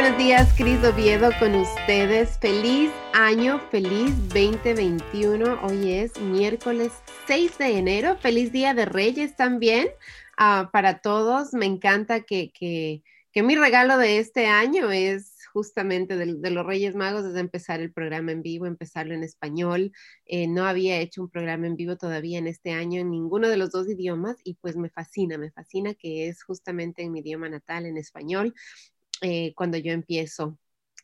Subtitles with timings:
[0.00, 2.38] buenos días, Cris Oviedo con ustedes.
[2.38, 5.58] Feliz año, feliz 2021.
[5.64, 6.92] Hoy es miércoles
[7.26, 8.16] 6 de enero.
[8.18, 9.88] Feliz Día de Reyes también
[10.38, 11.52] uh, para todos.
[11.52, 13.02] Me encanta que, que,
[13.32, 17.92] que, mi regalo de este año es justamente de, los Reyes Magos, es empezar el
[17.92, 19.90] programa en vivo, empezarlo en español.
[20.26, 23.56] Eh, no había hecho un programa en vivo todavía en este año en ninguno de
[23.56, 27.48] los dos idiomas y pues me fascina, me fascina que es justamente en mi idioma
[27.48, 28.54] natal, en español
[29.20, 30.58] eh, cuando yo empiezo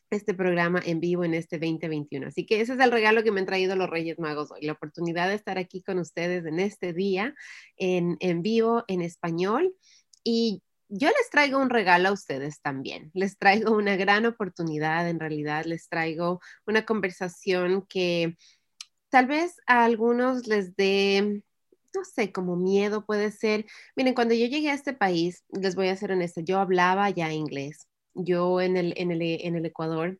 [0.09, 2.27] este programa en vivo en este 2021.
[2.27, 4.73] Así que ese es el regalo que me han traído los Reyes Magos hoy, la
[4.73, 7.35] oportunidad de estar aquí con ustedes en este día
[7.77, 9.75] en, en vivo en español.
[10.23, 13.11] Y yo les traigo un regalo a ustedes también.
[13.13, 18.37] Les traigo una gran oportunidad, en realidad les traigo una conversación que
[19.09, 21.43] tal vez a algunos les dé
[21.95, 23.65] no sé, como miedo puede ser.
[23.95, 27.31] Miren, cuando yo llegué a este país, les voy a ser honesta, yo hablaba ya
[27.31, 30.19] inglés yo en el, en el, en el Ecuador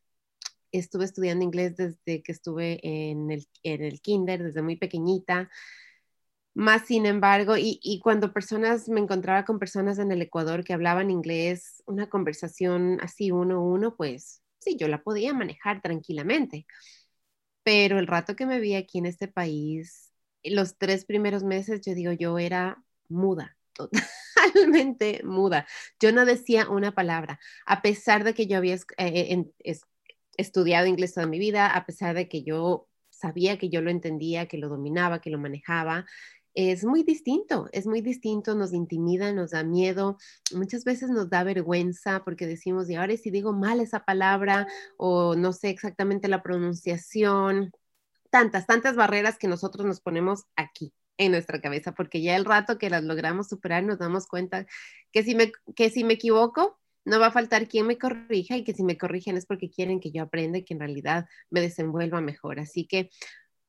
[0.71, 5.49] estuve estudiando inglés desde que estuve en el, en el kinder, desde muy pequeñita.
[6.53, 10.73] Más sin embargo, y, y, cuando personas, me encontraba con personas en el Ecuador que
[10.73, 16.65] hablaban inglés, una conversación así uno a uno, pues sí, yo la podía manejar tranquilamente.
[17.63, 21.93] Pero el rato que me vi aquí en este país, los tres primeros meses, yo
[21.95, 23.57] digo, yo era muda,
[24.53, 25.67] totalmente muda.
[25.99, 29.45] Yo no decía una palabra, a pesar de que yo había eh,
[30.37, 34.47] estudiado inglés toda mi vida, a pesar de que yo sabía que yo lo entendía,
[34.47, 36.05] que lo dominaba, que lo manejaba.
[36.53, 40.17] Es muy distinto, es muy distinto, nos intimida, nos da miedo,
[40.53, 44.65] muchas veces nos da vergüenza porque decimos, y ahora si digo mal esa palabra
[44.97, 47.71] o no sé exactamente la pronunciación,
[48.29, 52.77] tantas, tantas barreras que nosotros nos ponemos aquí, en nuestra cabeza, porque ya el rato
[52.77, 54.65] que las logramos superar nos damos cuenta
[55.11, 58.63] que si me, que si me equivoco, no va a faltar quien me corrija y
[58.63, 61.61] que si me corrigen es porque quieren que yo aprenda y que en realidad me
[61.61, 62.59] desenvuelva mejor.
[62.59, 63.11] Así que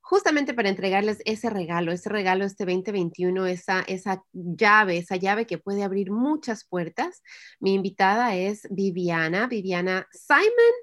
[0.01, 5.59] justamente para entregarles ese regalo, ese regalo este 2021, esa, esa llave, esa llave que
[5.59, 7.23] puede abrir muchas puertas.
[7.61, 10.75] Mi invitada es Viviana, Viviana Simon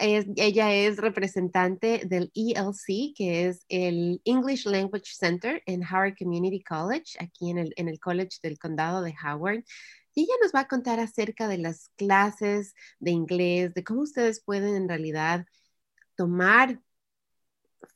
[0.00, 7.16] ella es representante del ELC, que es el English Language Center en Howard Community College,
[7.20, 9.64] aquí en el, en el College del Condado de Howard.
[10.14, 14.42] Y ella nos va a contar acerca de las clases de inglés, de cómo ustedes
[14.42, 15.46] pueden en realidad
[16.16, 16.80] tomar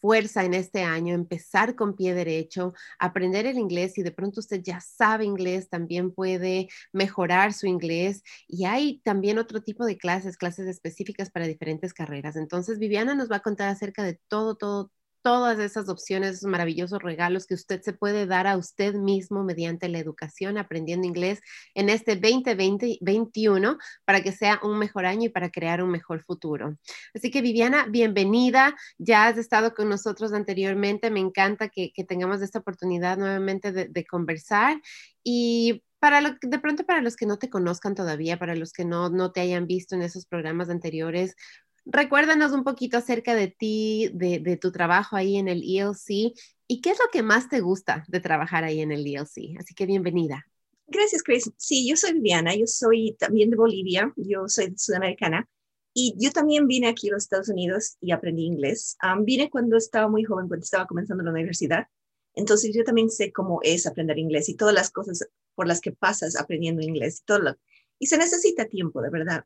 [0.03, 4.61] fuerza en este año, empezar con pie derecho, aprender el inglés y de pronto usted
[4.63, 10.37] ya sabe inglés, también puede mejorar su inglés y hay también otro tipo de clases,
[10.37, 12.35] clases específicas para diferentes carreras.
[12.35, 14.91] Entonces, Viviana nos va a contar acerca de todo, todo,
[15.23, 19.89] todas esas opciones, esos maravillosos regalos que usted se puede dar a usted mismo mediante
[19.89, 21.41] la educación, aprendiendo inglés
[21.75, 26.77] en este 2020-2021 para que sea un mejor año y para crear un mejor futuro.
[27.15, 28.75] Así que Viviana, bienvenida.
[28.99, 31.11] Ya has estado con nosotros anteriormente.
[31.11, 34.81] Me encanta que, que tengamos esta oportunidad nuevamente de, de conversar
[35.25, 38.85] y para lo, de pronto para los que no te conozcan todavía, para los que
[38.85, 41.37] no, no te hayan visto en esos programas anteriores,
[41.85, 46.33] Recuérdanos un poquito acerca de ti, de, tu trabajo ahí en el ELC
[46.69, 49.59] y qué es lo que más te gusta de trabajar ahí en el ELC.
[49.59, 50.47] Así que bienvenida.
[50.87, 51.51] Gracias, Chris.
[51.57, 55.49] Sí, yo soy Viviana, yo soy también de Bolivia, yo soy sudamericana
[55.95, 58.97] y yo también vine aquí a los Estados Unidos y aprendí inglés.
[59.03, 61.87] Um, vine cuando estaba muy joven, cuando estaba comenzando la universidad.
[62.35, 65.93] Entonces yo también sé cómo es aprender inglés y todas las cosas por las que
[65.93, 67.57] pasas aprendiendo inglés y todo lo,
[67.99, 69.45] y se necesita tiempo, de verdad.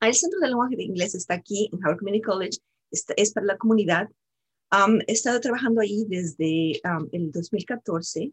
[0.00, 2.58] El Centro de Lenguaje de Inglés está aquí en Howard Community College,
[2.90, 4.08] es para la comunidad.
[5.06, 6.80] he estado trabajando ahí desde
[7.12, 8.32] el 2014,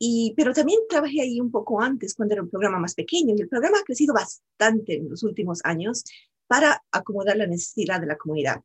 [0.00, 3.40] y, pero también trabajé ahí un poco antes, cuando era un programa más pequeño, y
[3.40, 6.04] el programa ha crecido bastante en los últimos años
[6.46, 8.60] para acomodar la necesidad de la comunidad.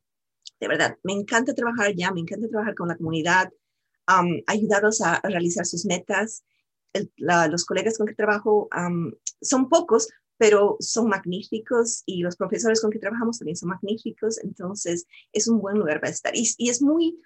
[0.60, 3.52] De verdad, me encanta trabajar allá, me encanta trabajar con la comunidad,
[4.48, 6.44] ayudarlos a, realizar sus metas.
[7.18, 8.70] los colegas con que trabajo
[9.42, 10.10] son pocos,
[10.44, 15.62] pero son magníficos y los profesores con que trabajamos también son magníficos, entonces es un
[15.62, 17.18] buen lugar para estar y, es muy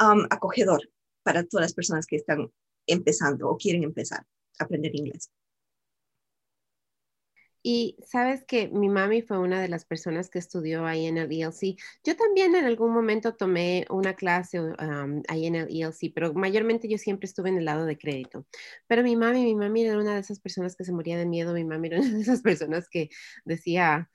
[0.00, 0.80] um, acogedor
[1.22, 2.50] para todas las personas que están
[2.86, 4.24] empezando o quieren empezar
[4.58, 5.30] a aprender inglés.
[7.62, 11.30] Y sabes que mi mami fue una de las personas que estudió ahí en el
[11.30, 11.76] ELC.
[12.04, 14.60] Yo también en algún momento tomé una clase
[15.28, 18.46] ahí en el ELC, pero mayormente yo siempre estuve en el lado de crédito.
[18.88, 21.54] Pero mi mami, mi mami era una de esas personas que se moría de miedo,
[21.54, 23.10] mi mami era una de esas personas que
[23.44, 24.10] decía,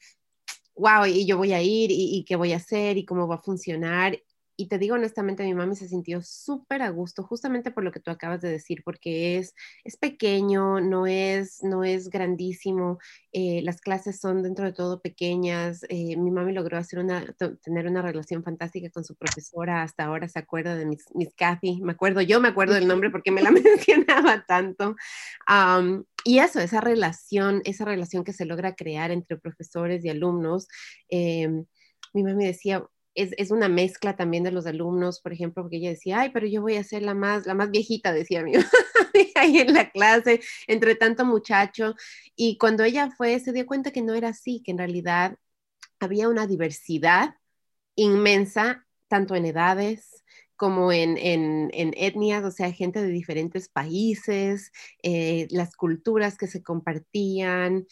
[0.75, 3.35] wow, y yo voy a ir y, y qué voy a hacer y cómo va
[3.35, 4.19] a funcionar.
[4.57, 7.99] Y te digo honestamente, mi mami se sintió súper a gusto, justamente por lo que
[7.99, 12.97] tú acabas de decir, porque es, es pequeño, no es, no es grandísimo,
[13.31, 15.85] eh, las clases son dentro de todo pequeñas.
[15.89, 17.23] Eh, mi mami logró hacer una,
[17.63, 21.79] tener una relación fantástica con su profesora, hasta ahora se acuerda de mis, mis Kathy,
[21.81, 24.95] me acuerdo, yo me acuerdo del nombre porque me la mencionaba tanto.
[26.23, 30.67] y eso, esa relación, esa relación que se logra crear entre profesores y alumnos.
[31.09, 31.65] Em,
[32.13, 32.83] mi mami decía,
[33.17, 36.61] es, una mezcla también de los alumnos, por ejemplo, porque ella decía, ay, pero yo
[36.61, 38.53] voy a ser la más, la más viejita, decía mi
[39.35, 41.95] ahí en la clase, entre tanto muchacho.
[42.35, 45.35] Y cuando ella fue, se dio cuenta que no era así, que en realidad
[45.99, 47.35] había una diversidad
[47.95, 50.23] inmensa, tanto en edades
[50.55, 51.17] como en,
[51.71, 54.71] etnias, o sea, gente de diferentes países,
[55.03, 57.85] eh, las culturas que se compartían,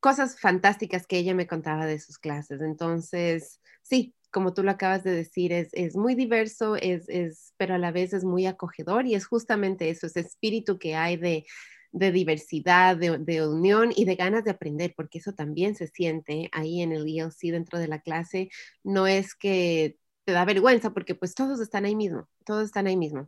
[0.00, 2.60] cosas fantásticas que ella me contaba de sus clases.
[2.60, 7.92] Entonces, sí, como tú lo acabas de decir, es, muy diverso, es, pero a la
[7.92, 11.46] vez es muy acogedor y es justamente eso, ese espíritu que hay de,
[11.92, 16.90] diversidad, de, unión y de ganas de aprender, porque eso también se siente ahí en
[16.90, 18.50] el ELC dentro de la clase.
[18.82, 22.96] No es que te da vergüenza, porque pues todos están ahí mismo, todos están ahí
[22.96, 23.26] mismo.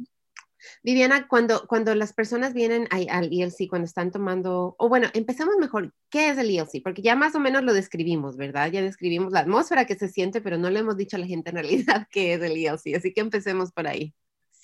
[0.82, 5.92] Viviana, cuando, cuando las personas vienen al ELC, cuando están tomando, o bueno, empezamos mejor,
[6.10, 6.82] ¿qué es el ELC?
[6.82, 8.70] Porque ya más o menos lo describimos, ¿verdad?
[8.70, 11.50] Ya describimos la atmósfera que se siente, pero no le hemos dicho a la gente
[11.50, 14.14] en realidad qué es el ELC, así que empecemos por ahí.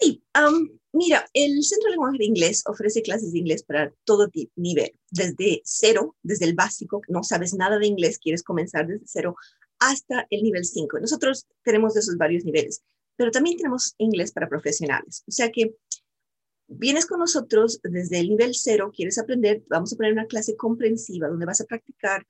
[0.00, 0.25] Sí,
[0.93, 5.61] mira, el Centro de Lenguaje de Inglés ofrece clases de inglés para todo nivel, desde
[5.65, 9.37] cero, desde el básico, no sabes nada de inglés, quieres comenzar desde cero,
[9.79, 11.00] hasta el nivel 5.
[11.00, 12.83] Nosotros tenemos esos varios niveles
[13.17, 15.25] pero también tenemos inglés para profesionales.
[15.29, 15.75] O sea que
[16.67, 21.29] vienes con nosotros desde el nivel cero, quieres aprender, vamos a poner una clase comprensiva
[21.29, 22.26] donde vas a practicar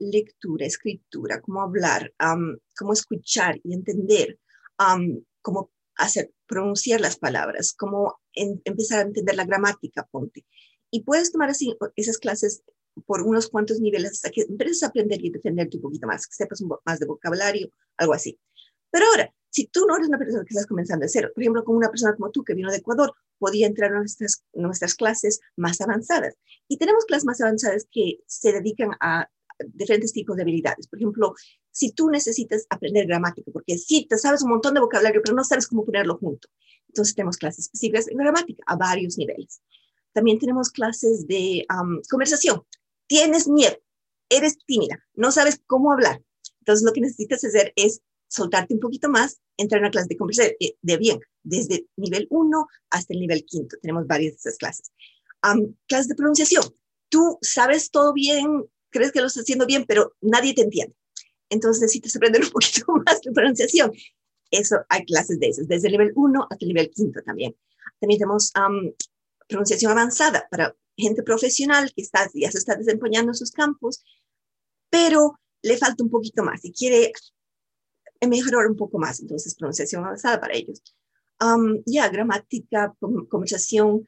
[0.00, 2.12] lectura, escritura, cómo hablar,
[2.76, 4.38] cómo escuchar y entender,
[5.40, 10.44] cómo hacer, pronunciar las palabras, cómo empezar a entender la gramática, ponte.
[10.90, 12.64] Y puedes tomar así esas clases
[13.06, 16.34] por unos cuantos niveles hasta que empieces a aprender y defenderte un poquito más, que
[16.34, 18.38] sepas un más de vocabulario, algo así.
[18.90, 21.62] Pero ahora, si tú no eres una persona que estás comenzando de cero, por ejemplo,
[21.62, 25.40] como una persona como tú que vino de Ecuador, podía entrar a nuestras, nuestras clases
[25.56, 26.36] más avanzadas.
[26.68, 29.28] Y tenemos clases más avanzadas que se dedican a
[29.74, 30.88] diferentes tipos de habilidades.
[30.88, 31.34] Por ejemplo,
[31.70, 35.44] si tú necesitas aprender gramática, porque sí, te sabes un montón de vocabulario, pero no
[35.44, 36.48] sabes cómo ponerlo junto.
[36.88, 39.60] Entonces tenemos clases específicas de gramática a varios niveles.
[40.14, 41.66] También tenemos clases de
[42.08, 42.62] conversación.
[43.06, 43.76] Tienes miedo,
[44.30, 46.22] eres tímida, no sabes cómo hablar.
[46.60, 48.00] Entonces lo que necesitas hacer es
[48.32, 52.66] soltarte un poquito más, entrar en una clase de conversación de bien, desde nivel 1
[52.90, 53.76] hasta el nivel 5.
[53.80, 54.90] Tenemos varias de esas clases.
[55.86, 56.64] clases de pronunciación.
[57.08, 60.96] Tú sabes todo bien, crees que lo estás haciendo bien, pero nadie te entiende.
[61.50, 63.92] Entonces necesitas aprender un poquito más de pronunciación.
[64.50, 67.54] Eso, hay clases de esas, desde el nivel 1 hasta el nivel 5 también.
[68.00, 68.52] También tenemos
[69.46, 74.02] pronunciación avanzada para gente profesional que está, ya se está desempeñando en sus campos,
[74.90, 77.12] pero le falta un poquito más y quiere
[78.28, 80.82] mejorar un poco más, entonces pronunciación avanzada para ellos.
[81.86, 82.94] ya, gramática,
[83.28, 84.06] conversación,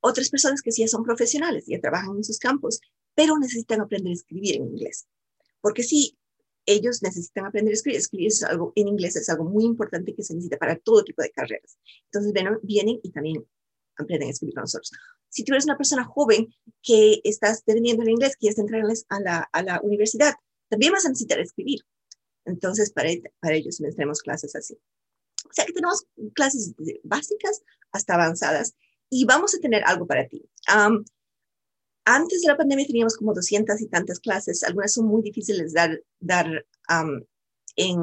[0.00, 2.80] otras personas que sí son profesionales, ya trabajan en sus campos,
[3.14, 5.06] pero necesitan aprender a escribir en inglés.
[5.60, 6.16] Porque sí,
[6.66, 7.98] ellos necesitan aprender a escribir.
[7.98, 11.22] Escribir es algo, en inglés es algo muy importante que se necesita para todo tipo
[11.22, 11.78] de carreras.
[12.06, 12.32] Entonces
[12.62, 13.44] vienen y también
[13.96, 14.90] aprenden a escribir con nosotros.
[15.28, 16.48] Si tú eres una persona joven
[16.82, 20.34] que estás teniendo el inglés, quieres entrar a la, a la universidad,
[20.68, 21.80] también vas a necesitar escribir.
[22.50, 23.08] Entonces, para,
[23.40, 24.78] para ellos tenemos clases así.
[25.48, 26.04] O sea que tenemos
[26.34, 28.74] clases básicas hasta avanzadas
[29.08, 30.48] y vamos a tener algo para ti.
[32.04, 36.02] antes de la pandemia teníamos como 200 y tantas clases, algunas son muy difíciles dar,
[36.20, 36.66] dar
[37.76, 37.98] en,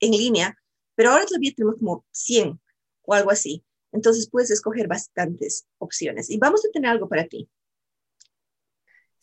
[0.00, 0.56] en línea,
[0.94, 2.60] pero ahora todavía tenemos como 100
[3.02, 3.64] o algo así.
[3.92, 7.48] Entonces puedes escoger bastantes opciones y vamos a tener algo para ti.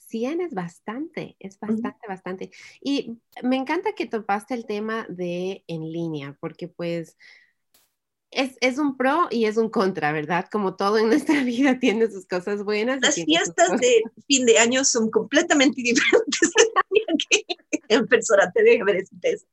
[0.08, 2.52] 100 es bastante, es bastante, bastante.
[2.82, 7.18] Y me encanta que topaste el tema de en línea, porque pues
[8.32, 10.48] es, es, un pro y es un contra, ¿verdad?
[10.52, 13.00] Como todo en nuestra vida tiene sus cosas buenas.
[13.02, 16.52] Las fiestas de fin de año son completamente diferentes
[17.90, 19.46] en persona, te ver eso.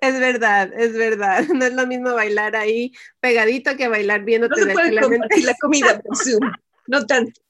[0.00, 1.46] Es verdad, es verdad.
[1.48, 6.00] No es lo mismo bailar ahí pegadito que bailar viéndote no se puede la comida
[6.00, 6.50] por Zoom,
[6.86, 7.40] no tanto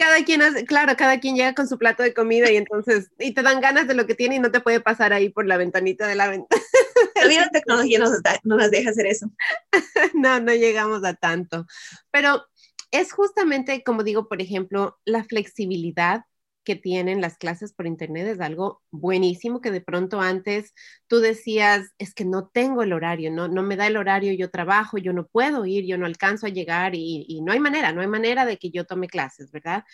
[0.00, 3.34] cada quien hace, claro, cada quien llega con su plato de comida y entonces, y
[3.34, 5.58] te dan ganas de lo que tiene y no te puede pasar ahí por la
[5.58, 6.62] ventanita de la ventana.
[7.14, 9.30] Todavía la tecnología no nos deja hacer eso.
[10.14, 11.66] no, no llegamos a tanto.
[12.10, 12.46] Pero
[12.90, 16.24] es justamente, como digo, por ejemplo, la flexibilidad
[16.64, 20.74] que tienen las clases por internet es algo buenísimo que de pronto antes
[21.06, 24.50] tú decías, es que no tengo el horario, no, no me da el horario, yo
[24.50, 28.02] trabajo, yo no puedo ir, yo no alcanzo a llegar y, no hay manera, no
[28.02, 29.84] hay manera de que yo tome clases, ¿verdad?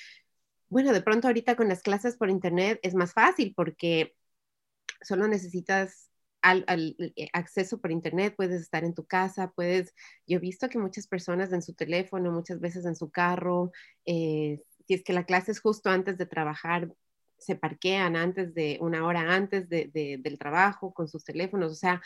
[0.68, 4.14] Bueno, de pronto ahorita con las clases por internet es más fácil porque
[5.02, 6.11] solo necesitas
[6.42, 6.64] al,
[7.16, 9.94] eh, acceso por internet, puedes estar en tu casa, puedes,
[10.26, 13.73] yo he visto que muchas personas en su teléfono, muchas veces en su carro,
[14.04, 16.93] eh, si es que la clase es justo antes de trabajar,
[17.38, 19.90] se parquean antes de una hora antes de,
[20.23, 22.02] del trabajo con sus teléfonos, o sea,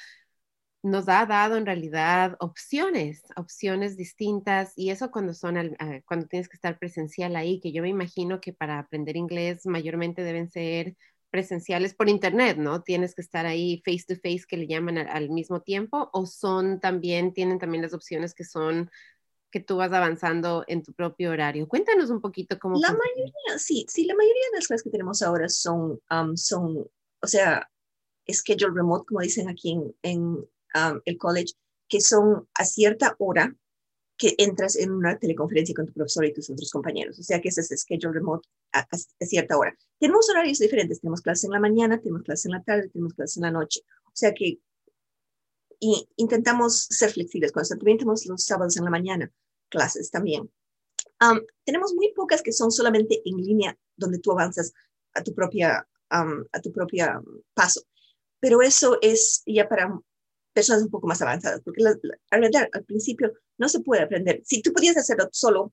[0.82, 6.49] nos ha dado en realidad opciones, opciones distintas y eso cuando son ah, cuando tienes
[6.49, 10.96] que estar presencial ahí, que yo me imagino que para aprender inglés mayormente deben ser
[11.30, 12.82] presenciales por internet, ¿no?
[12.82, 16.80] Tienes que estar ahí face to face que le llaman al, mismo tiempo o son
[16.80, 18.90] también, tienen también las opciones que son
[19.50, 21.69] que tú vas avanzando en tu propio horario.
[21.69, 22.78] Cuéntanos un poquito cómo.
[22.80, 26.00] La mayoría, sí, sí, la mayoría de las clases que tenemos ahora son,
[26.37, 26.87] son,
[27.23, 27.69] o sea,
[28.28, 30.49] schedule remote, como dicen aquí en, en
[31.04, 31.54] el college,
[31.88, 33.54] que son a cierta hora
[34.21, 37.19] que entras en una teleconferencia con tu profesor y tus otros compañeros.
[37.19, 38.87] O sea que ese es schedule remote a,
[39.25, 39.75] cierta hora.
[39.99, 41.00] Tenemos horarios diferentes.
[41.00, 43.80] Tenemos clases en la mañana, tenemos clases en la tarde, tenemos clases en la noche.
[44.04, 44.59] O sea que
[45.80, 47.52] y intentamos ser flexibles.
[47.52, 49.32] También tenemos los sábados en la mañana,
[49.70, 50.50] clases también.
[51.64, 54.72] tenemos muy pocas que son solamente en línea, donde tú avanzas
[55.14, 57.20] a tu propia, a tu propia
[57.54, 57.82] paso.
[58.40, 59.99] Pero eso es ya para
[60.52, 61.96] personas un poco más avanzadas, porque la,
[62.30, 64.42] al principio no se puede aprender.
[64.44, 65.72] Si tú podías hacerlo solo,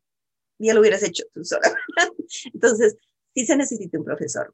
[0.60, 1.76] ya lo hubieras hecho tú sola.
[2.54, 2.96] Entonces,
[3.36, 4.54] sí se necesita un profesor.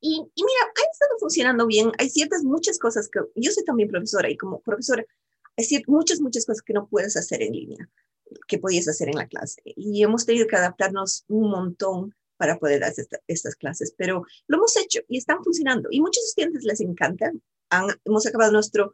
[0.00, 1.92] Y, y, mira, ha estado funcionando bien.
[1.98, 5.04] Hay ciertas, muchas cosas que yo soy también profesora y como profesora,
[5.56, 7.90] hay ciertas, muchas, muchas cosas que no puedes hacer en línea,
[8.46, 9.60] que podías hacer en la clase.
[9.64, 14.76] Y hemos tenido que adaptarnos un montón para poder hacer estas clases, pero lo hemos
[14.76, 15.88] hecho y están funcionando.
[15.90, 17.42] Y muchos estudiantes les encantan
[18.04, 18.92] hemos acabado nuestro,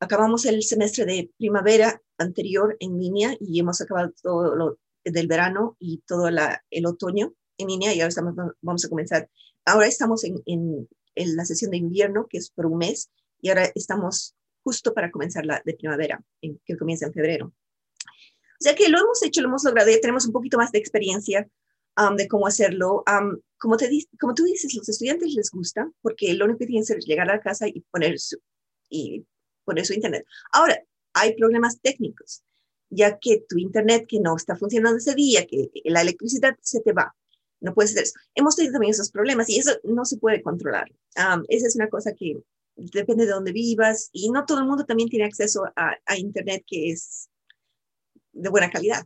[0.00, 5.76] acabamos el semestre de primavera anterior en línea y hemos acabado todo lo del verano
[5.78, 9.28] y todo la, el otoño en línea y ahora estamos, vamos a comenzar.
[9.68, 13.10] Ahora estamos en, en, en, la sesión de invierno, que es por un mes,
[13.40, 17.46] y ahora estamos justo para comenzar la de primavera, en, que comienza en febrero.
[17.46, 20.78] O sea que lo hemos hecho, lo hemos logrado, ya tenemos un poquito más de
[20.78, 21.48] experiencia
[21.96, 23.04] um, de cómo hacerlo.
[23.06, 26.82] Um, como, te, como tú dices, los estudiantes les gusta porque lo único que tienen
[26.82, 28.38] que hacer es llegar a la casa y poner su,
[28.88, 29.24] y
[29.64, 30.24] poner su internet.
[30.52, 30.82] Ahora,
[31.12, 32.42] hay problemas técnicos,
[32.88, 36.92] ya que tu internet que no está funcionando ese día, que la electricidad se te
[36.92, 37.14] va.
[37.60, 38.18] No puedes hacer eso.
[38.34, 40.90] Hemos tenido también esos problemas y eso no se puede controlar.
[41.16, 42.36] Um, esa es una cosa que
[42.76, 46.62] depende de dónde vivas y no todo el mundo también tiene acceso a, a internet
[46.66, 47.28] que es
[48.32, 49.04] de buena calidad.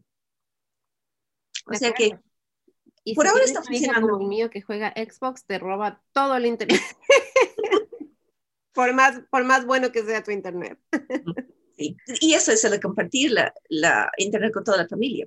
[1.67, 2.19] O sea que
[3.05, 4.09] y Por ahora está funcionando.
[4.09, 6.81] Como mío que juega Xbox, te roba todo el internet.
[8.73, 10.79] por, más, por más bueno que sea tu internet.
[11.77, 11.97] sí.
[12.21, 15.27] Y eso es el de compartir la, la internet con toda la familia.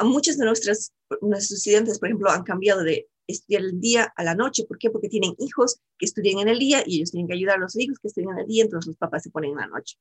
[0.00, 4.24] A muchos de nuestros, nuestros estudiantes, por ejemplo, han cambiado de estudiar el día a
[4.24, 4.64] la noche.
[4.64, 4.88] ¿Por qué?
[4.88, 7.76] Porque tienen hijos que estudian en el día y ellos tienen que ayudar a los
[7.78, 9.98] hijos que estudian en el día, entonces los papás se ponen en la noche.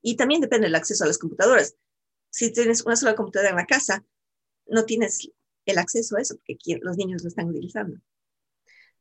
[0.00, 1.76] Y también depende del acceso a las computadoras.
[2.30, 4.06] Si tienes una sola computadora en la casa,
[4.66, 5.30] no tienes
[5.66, 8.00] el acceso a eso, porque los niños lo están utilizando.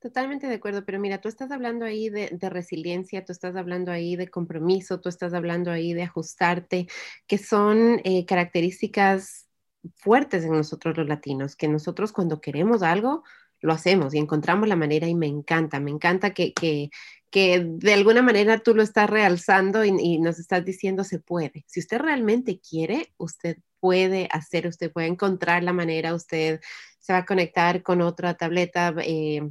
[0.01, 4.15] Totalmente de acuerdo, pero mira, tú estás hablando ahí de, resiliencia, tú estás hablando ahí
[4.15, 6.87] de compromiso, tú estás hablando ahí de ajustarte,
[7.27, 9.47] que son eh, características
[9.95, 13.23] fuertes en nosotros los latinos, que nosotros cuando queremos algo,
[13.61, 16.89] lo hacemos y encontramos la manera y me encanta, me encanta que, que,
[17.29, 21.63] que de alguna manera tú lo estás realzando y, nos estás diciendo se puede.
[21.67, 26.59] Si usted realmente quiere, usted puede hacer, usted puede encontrar la manera, usted
[26.99, 28.93] se va a conectar con otra tableta.
[28.99, 29.49] Eh,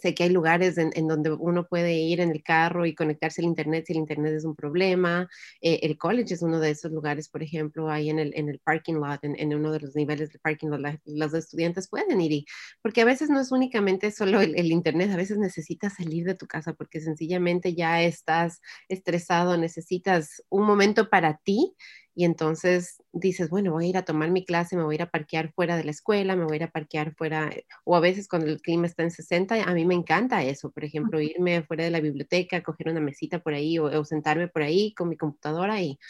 [0.00, 3.46] sé que hay lugares en, donde uno puede ir en el carro y conectarse al
[3.46, 5.28] Internet si el Internet es un problema.
[5.60, 8.60] Eh, el college es uno de esos lugares, por ejemplo, ahí en el, en el
[8.60, 12.46] parking lot, en, uno de los niveles del parking lot, los estudiantes pueden ir y,
[12.82, 16.34] porque a veces no es únicamente solo el, el, Internet, a veces necesitas salir de
[16.34, 21.74] tu casa porque sencillamente ya estás estresado, necesitas un momento para ti
[22.18, 25.02] y entonces dices, bueno, voy a ir a tomar mi clase, me voy a ir
[25.02, 27.48] a parquear fuera de la escuela, me voy a ir a parquear fuera,
[27.84, 30.82] o a veces cuando el clima está en 60, a mí me encanta eso, por
[30.82, 34.92] ejemplo, irme fuera de la biblioteca, coger una mesita por ahí o, sentarme por ahí
[34.94, 36.00] con mi computadora y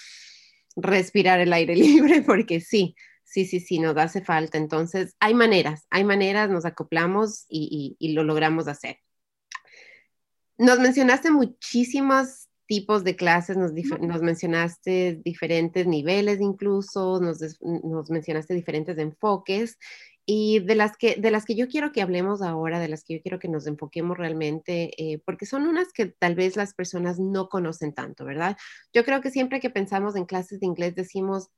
[0.77, 4.57] respirar el aire libre, porque sí, sí, sí, sí, nos hace falta.
[4.57, 8.97] Entonces, hay maneras, hay maneras, nos acoplamos y, y lo logramos hacer.
[10.57, 18.55] Nos mencionaste muchísimas tipos de clases, nos, nos mencionaste diferentes niveles incluso, nos, nos, mencionaste
[18.55, 19.79] diferentes enfoques
[20.27, 23.15] y de las, que, de las que yo quiero que hablemos ahora, de las que
[23.15, 27.19] yo quiero que nos enfoquemos realmente, eh, porque son unas que tal vez las personas
[27.19, 28.59] no conocen tanto, ¿verdad?
[28.93, 31.49] Yo creo que siempre que pensamos en clases de inglés decimos,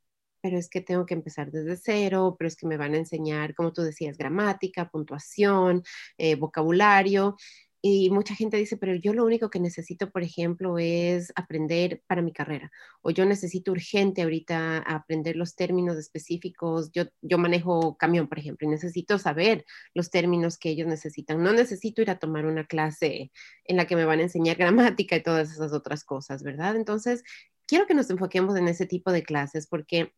[0.41, 3.57] pero es que tengo que empezar desde cero, pero es que me van a enseñar,
[3.57, 5.83] como tú decías, gramática, puntuación,
[6.19, 7.37] eh, vocabulario.
[7.83, 12.21] Y mucha gente dice, pero yo lo único que necesito, por ejemplo, es aprender para
[12.21, 12.71] mi carrera.
[13.01, 16.91] O yo necesito urgente ahorita aprender los términos específicos.
[16.93, 21.43] Yo, yo manejo camión, por ejemplo, y necesito saber los términos que ellos necesitan.
[21.43, 23.33] No necesito ir a tomar una clase
[23.65, 26.77] en la que me van a enseñar gramática y todas esas otras cosas, ¿verdad?
[26.77, 27.23] Entonces,
[27.67, 30.13] quiero que nos enfoquemos en ese tipo de clases porque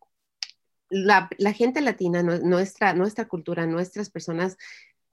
[0.92, 4.58] la, gente latina, nuestra, nuestra cultura, nuestras personas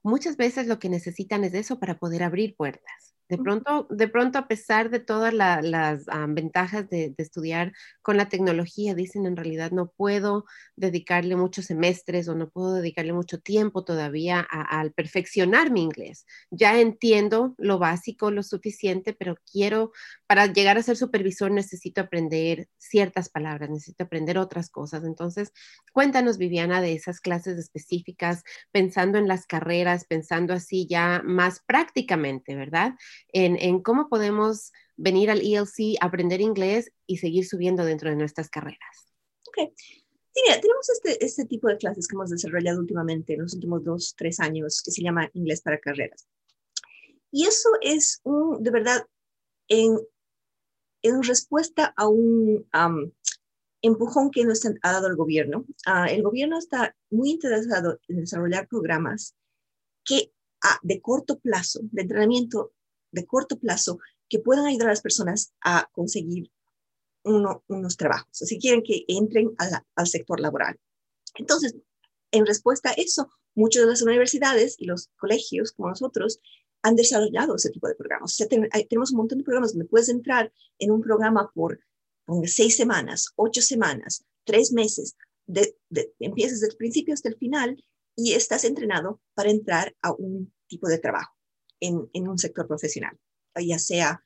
[0.03, 3.18] muchas veces lo que necesitan es eso para poder abrir puertas.
[3.29, 8.95] De pronto, de pronto a pesar de todas las ventajas de, estudiar con la tecnología,
[8.95, 10.45] dicen en realidad no puedo
[10.75, 16.25] dedicarle muchos semestres o no puedo dedicarle mucho tiempo todavía al perfeccionar mi inglés.
[16.49, 19.91] Ya entiendo lo básico, lo suficiente, pero quiero,
[20.25, 25.03] para llegar a ser supervisor necesito aprender ciertas palabras, necesito aprender otras cosas.
[25.03, 25.51] Entonces,
[25.93, 32.55] cuéntanos, Viviana, de esas clases específicas, pensando en las carreras, pensando así ya más prácticamente,
[32.55, 32.93] ¿verdad?
[33.29, 39.13] En, cómo podemos venir al ELC, aprender inglés y seguir subiendo dentro de nuestras carreras.
[39.47, 39.71] Ok.
[39.77, 43.83] Sí, mira, tenemos este, este tipo de clases que hemos desarrollado últimamente en los últimos
[43.83, 46.27] dos, tres años, que se llama Inglés para Carreras.
[47.31, 49.05] Y eso es un, de verdad,
[49.67, 49.97] en,
[51.01, 52.67] en respuesta a un
[53.81, 55.65] empujón que nos ha dado el gobierno.
[55.85, 59.35] Ah, el gobierno está muy interesado en desarrollar programas
[60.03, 60.31] que
[60.63, 62.73] ah, de corto plazo, de entrenamiento
[63.11, 66.51] de corto plazo que puedan ayudar a las personas a conseguir
[67.23, 69.53] unos trabajos, si quieren que entren
[69.95, 70.79] al sector laboral.
[71.35, 71.75] Entonces,
[72.31, 76.39] en respuesta a eso, muchas de las universidades y los colegios como nosotros
[76.81, 78.37] han desarrollado ese tipo de programas.
[78.87, 81.79] tenemos un montón de programas donde puedes entrar en un programa por,
[82.45, 85.15] seis semanas, ocho semanas, tres meses,
[85.47, 85.75] de,
[86.19, 87.83] empiezas desde el principio hasta el final
[88.15, 91.38] y estás entrenado para entrar a un tipo de trabajo
[91.79, 93.17] en, un sector profesional,
[93.59, 94.23] ya sea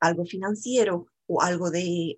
[0.00, 2.14] algo financiero o algo de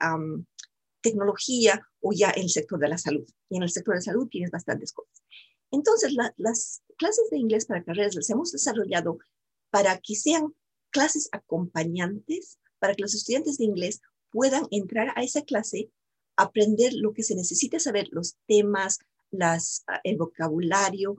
[1.00, 3.26] tecnología o ya el sector de la salud.
[3.48, 5.22] Y en el sector de salud tienes bastantes cosas.
[5.70, 9.18] Entonces, las clases de inglés para carreras las hemos desarrollado
[9.70, 10.54] para que sean
[10.90, 15.90] clases acompañantes, para que los estudiantes de inglés puedan entrar a esa clase,
[16.36, 18.98] aprender lo que se necesita saber, los temas,
[19.30, 21.18] las, el vocabulario,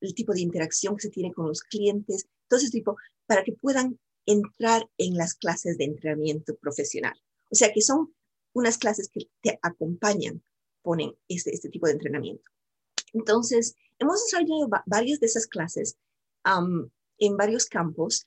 [0.00, 3.52] el tipo de interacción que se tiene con los clientes, todo ese tipo, para que
[3.52, 7.14] puedan entrar en las clases de entrenamiento profesional.
[7.50, 8.14] O sea que son
[8.52, 10.42] unas clases que te acompañan,
[10.82, 12.50] ponen este, este tipo de entrenamiento.
[13.12, 15.96] Entonces, hemos desarrollado varias de esas clases
[17.18, 18.26] en varios campos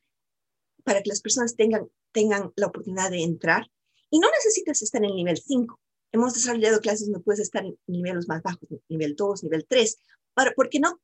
[0.83, 3.69] para que las personas tengan, tengan la oportunidad de entrar
[4.09, 5.79] y no necesitas estar en el nivel 5.
[6.11, 9.97] Hemos desarrollado clases donde puedes estar en niveles más bajos, nivel 2, nivel 3,
[10.33, 10.99] para, porque no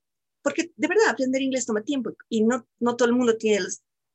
[0.45, 3.65] porque de verdad aprender inglés toma tiempo y no, no todo el mundo tiene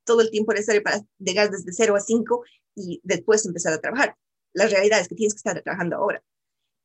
[0.05, 2.45] todo el tiempo necesario para llegar desde 0 a 5
[2.77, 4.17] y después empezar a trabajar.
[4.53, 6.23] La realidad es que tienes que estar trabajando ahora.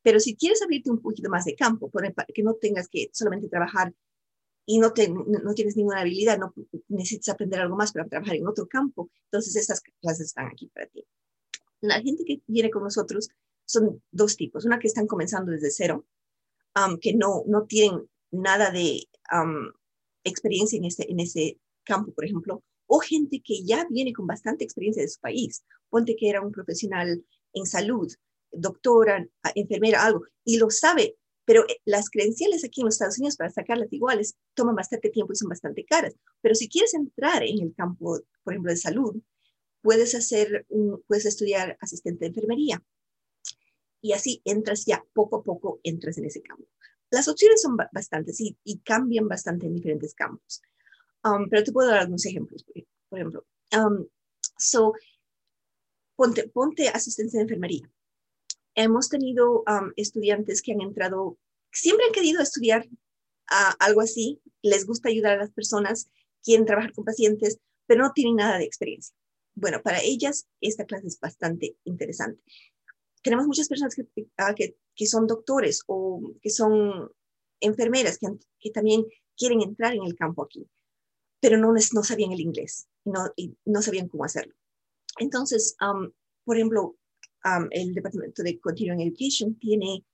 [0.02, 3.48] Pero si quieres abrirte un poquito más de campo, para que no tengas que solamente
[3.48, 3.94] trabajar
[4.66, 4.92] y no,
[5.44, 6.52] no tienes ninguna habilidad, no
[6.88, 10.88] necesitas aprender algo más para trabajar en otro campo, entonces estas clases están aquí para
[10.88, 11.06] ti.
[11.82, 13.30] La gente que viene con nosotros
[13.64, 14.66] son dos tipos.
[14.66, 16.04] Una que están comenzando desde cero,
[17.00, 18.10] que no, no tienen
[18.42, 19.08] nada de
[20.24, 24.64] experiencia en ese, en ese campo, por ejemplo, o gente que ya viene con bastante
[24.64, 25.64] experiencia de su país.
[25.90, 28.12] Ponte que era un profesional en salud,
[28.52, 33.38] doctora, enfermera, algo, y lo sabe, pero eh, las credenciales aquí en los Estados Unidos
[33.38, 36.16] para sacarlas iguales toman bastante tiempo y son bastante caras.
[36.42, 39.16] Pero si quieres entrar en el campo, por ejemplo, de salud,
[39.82, 40.66] puedes hacer,
[41.08, 42.84] puedes estudiar asistente de enfermería.
[44.02, 46.66] Y así entras ya poco a poco, entras en ese campo.
[47.16, 50.62] Las opciones son bastantes y, cambian bastante en diferentes campos.
[51.24, 52.66] Um, pero te puedo dar algunos ejemplos.
[53.08, 54.06] Por ejemplo, um,
[54.58, 54.94] so,
[56.18, 57.90] ponte, ponte asistencia de enfermería.
[58.76, 61.38] Hemos tenido um, estudiantes que han entrado,
[61.72, 62.86] siempre han querido estudiar
[63.80, 66.10] algo así, les gusta ayudar a las personas,
[66.44, 69.16] quieren trabajar con pacientes, pero no tienen nada de experiencia.
[69.54, 72.44] Bueno, para ellas esta clase es bastante interesante
[73.26, 73.96] tenemos muchas personas
[74.38, 77.12] ah, que, que, son doctores o que son
[77.60, 78.28] enfermeras que,
[78.60, 79.04] que, también
[79.36, 80.70] quieren entrar en el campo aquí,
[81.40, 84.54] pero no, no sabían el inglés no, y no sabían cómo hacerlo.
[85.18, 85.76] Entonces,
[86.44, 86.98] por ejemplo,
[87.72, 90.06] el Departamento de Continuing Education tiene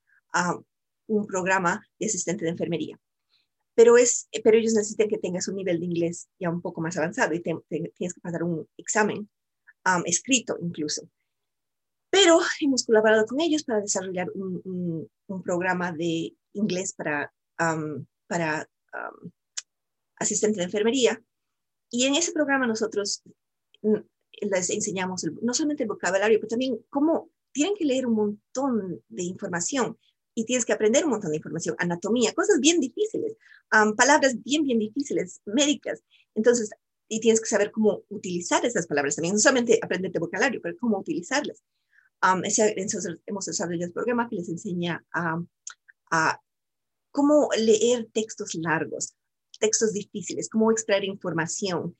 [1.07, 2.97] un programa de asistente de enfermería.
[3.75, 6.95] Pero, es, pero ellos necesitan que tengas un nivel de inglés ya un poco más
[6.95, 9.29] avanzado y tienes que pasar un examen
[10.05, 11.09] escrito incluso.
[12.21, 17.33] Pero hemos colaborado con ellos para desarrollar un, un, programa de inglés para,
[18.27, 18.69] para
[20.17, 21.21] asistente de enfermería.
[21.89, 23.23] Y en ese programa nosotros
[23.81, 23.95] mm,
[24.41, 29.23] les enseñamos no solamente el vocabulario, pero también cómo tienen que leer un montón de
[29.23, 29.97] información
[30.35, 33.35] y tienes que aprender un montón de información, anatomía, cosas bien difíciles,
[33.97, 36.01] palabras bien, bien difíciles, médicas.
[36.35, 36.69] Entonces,
[37.09, 40.77] y tienes que saber cómo utilizar esas palabras también, no solamente aprender el vocabulario, pero
[40.79, 41.61] cómo utilizarlas.
[43.25, 45.41] Hemos desarrollado el programa que les enseña a,
[46.11, 46.41] a
[47.11, 49.15] cómo leer textos largos,
[49.59, 51.95] textos difíciles, cómo extraer información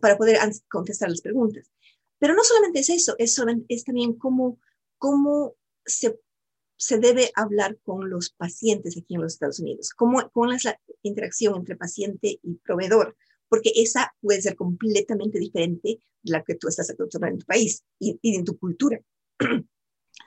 [0.00, 1.70] para poder contestar las preguntas.
[2.18, 4.58] Pero no solamente es eso, es, es también cómo,
[4.98, 5.54] cómo
[5.86, 6.18] se,
[6.76, 10.78] se, debe hablar con los pacientes aquí en los Estados Unidos, cómo, cómo es la
[11.02, 13.16] interacción entre paciente y proveedor,
[13.48, 17.84] porque esa puede ser completamente diferente de la que tú estás acostumbrado en tu país
[17.98, 19.00] y, y en tu cultura.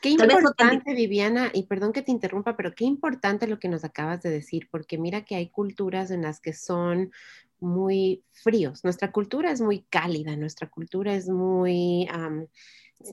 [0.02, 4.22] Qué importante, Viviana, y perdón que te interrumpa, pero qué importante lo que nos acabas
[4.24, 7.12] de decir, porque mira que hay culturas en las que son
[7.60, 8.84] muy fríos.
[8.84, 12.08] Nuestra cultura es muy cálida, nuestra cultura es muy,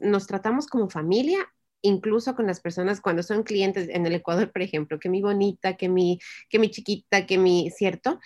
[0.00, 1.38] nos tratamos como familia,
[1.82, 5.76] incluso con las personas cuando son clientes en el Ecuador, por ejemplo, que mi bonita,
[5.76, 8.18] que mi, que mi chiquita, que mi, ¿cierto?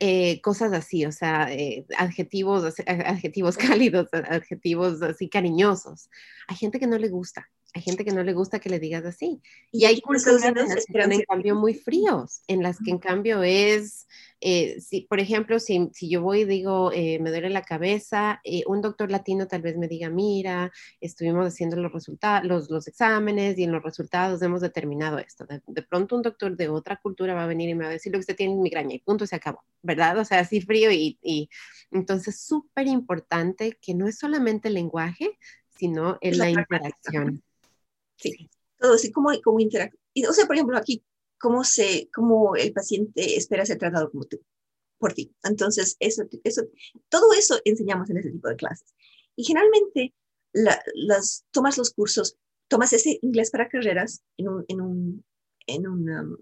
[0.00, 6.08] Eh, cosas así, o sea, eh, adjetivos, adjetivos cálidos, adjetivos así cariñosos.
[6.48, 9.04] Hay gente que no le gusta, hay gente que no le gusta que le digas
[9.04, 9.42] así.
[9.72, 13.42] Y, hay culturas en las que en cambio muy fríos, en las que en cambio
[13.42, 14.06] es,
[14.40, 18.40] eh, si, por ejemplo, si, si, yo voy y digo, eh, me duele la cabeza,
[18.44, 22.86] eh, un doctor latino tal vez me diga, mira, estuvimos haciendo los resultados, los, los
[22.86, 25.44] exámenes y en los resultados hemos determinado esto.
[25.44, 27.94] De, de, pronto un doctor de otra cultura va a venir y me va a
[27.94, 30.16] decir lo que usted tiene migraña y punto, se acabó, ¿verdad?
[30.18, 31.50] O sea, así frío y, y
[31.90, 35.36] entonces súper importante que no es solamente el lenguaje,
[35.76, 37.42] sino en la, la interacción.
[38.16, 40.00] Sí, todo así como, como interactúa.
[40.28, 41.04] O sea, por ejemplo, aquí,
[41.38, 44.40] cómo, se, cómo el paciente espera ser tratado como tú,
[44.98, 45.34] por ti.
[45.42, 46.62] Entonces, eso, eso,
[47.08, 48.94] todo eso enseñamos en ese tipo de clases.
[49.36, 50.14] Y generalmente,
[50.52, 52.36] las, tomas los cursos,
[52.68, 55.24] tomas ese inglés para carreras en un, en un,
[55.66, 56.36] en un um,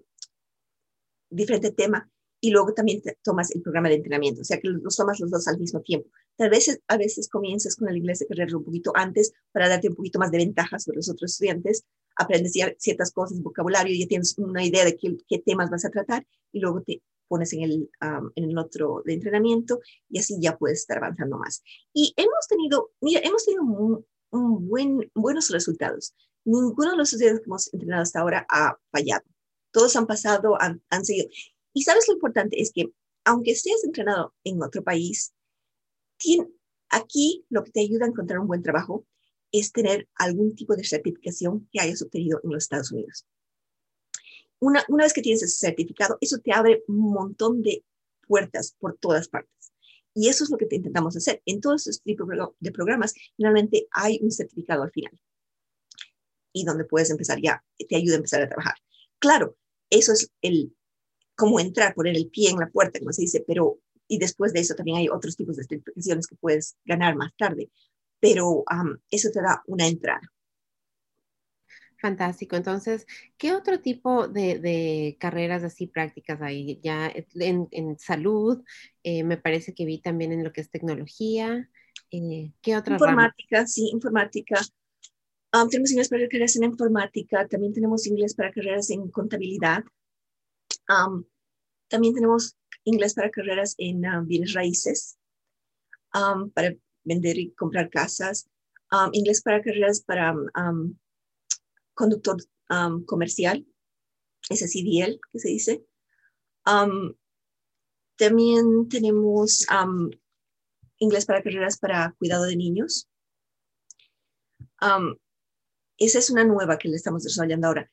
[1.31, 2.11] diferente tema
[2.45, 5.47] y luego también tomas el programa de entrenamiento, o sea que los tomas los dos
[5.47, 6.11] al mismo tiempo.
[6.37, 9.89] Tal vez a veces comienzas con el inglés de carrera un poquito antes para darte
[9.89, 11.85] un poquito más de ventaja sobre los otros estudiantes,
[12.17, 15.91] aprendes ya ciertas cosas, vocabulario, ya tienes una idea de qué, qué temas vas a
[15.91, 17.91] tratar y luego te pones en el,
[18.35, 21.63] en el otro de entrenamiento y así ya puedes estar avanzando más.
[21.95, 26.13] Y hemos tenido, mira, hemos tenido un, buen, buenos resultados.
[26.45, 29.23] Ninguno de los estudiantes que hemos entrenado hasta ahora ha fallado.
[29.71, 31.29] Todos han pasado, han, han seguido.
[31.73, 32.93] Y sabes lo importante es que
[33.25, 35.33] aunque estés entrenado en otro país,
[36.91, 39.07] aquí lo que te ayuda a encontrar un buen trabajo
[39.53, 43.27] es tener algún tipo de certificación que hayas obtenido en los Estados Unidos.
[44.59, 47.85] Una, una vez que tienes ese certificado, eso te abre un montón de
[48.27, 49.73] puertas por todas partes.
[50.15, 51.43] Y eso es lo que te intentamos hacer.
[51.47, 52.29] En todos estos tipos
[52.61, 55.19] de programas, finalmente hay un certificado al final.
[56.53, 58.75] Y donde puedes empezar ya, te ayuda a empezar a trabajar.
[59.19, 59.57] Claro,
[59.91, 60.75] eso es el,
[61.43, 64.61] cómo entrar, poner el pie en la puerta, como se dice, pero y después de
[64.61, 67.69] eso también hay otros tipos de certificaciones que puedes ganar más tarde,
[68.21, 68.63] pero
[69.11, 70.21] eso te da una entrada.
[71.99, 72.55] Fantástico.
[72.55, 76.79] Entonces, ¿qué otro tipo de, carreras así prácticas hay?
[76.81, 78.63] Ya en, salud,
[79.03, 81.69] eh, me parece que vi también en lo que es tecnología.
[82.13, 84.61] Eh, ¿Qué otra Informática, sí, informática.
[85.71, 89.83] tenemos inglés para carreras en informática, también tenemos inglés para carreras en contabilidad.
[91.93, 95.19] También tenemos inglés para carreras en ah, bienes raíces,
[96.11, 96.75] para
[97.05, 98.49] vender y comprar casas,
[99.13, 100.35] inglés para carreras para
[101.95, 102.43] conductor
[103.07, 103.67] comercial,
[104.49, 105.85] ese CDL que se dice.
[108.17, 109.67] también tenemos
[110.99, 113.07] inglés para carreras para cuidado de niños.
[115.99, 117.91] esa es una nueva que le estamos desarrollando ahora.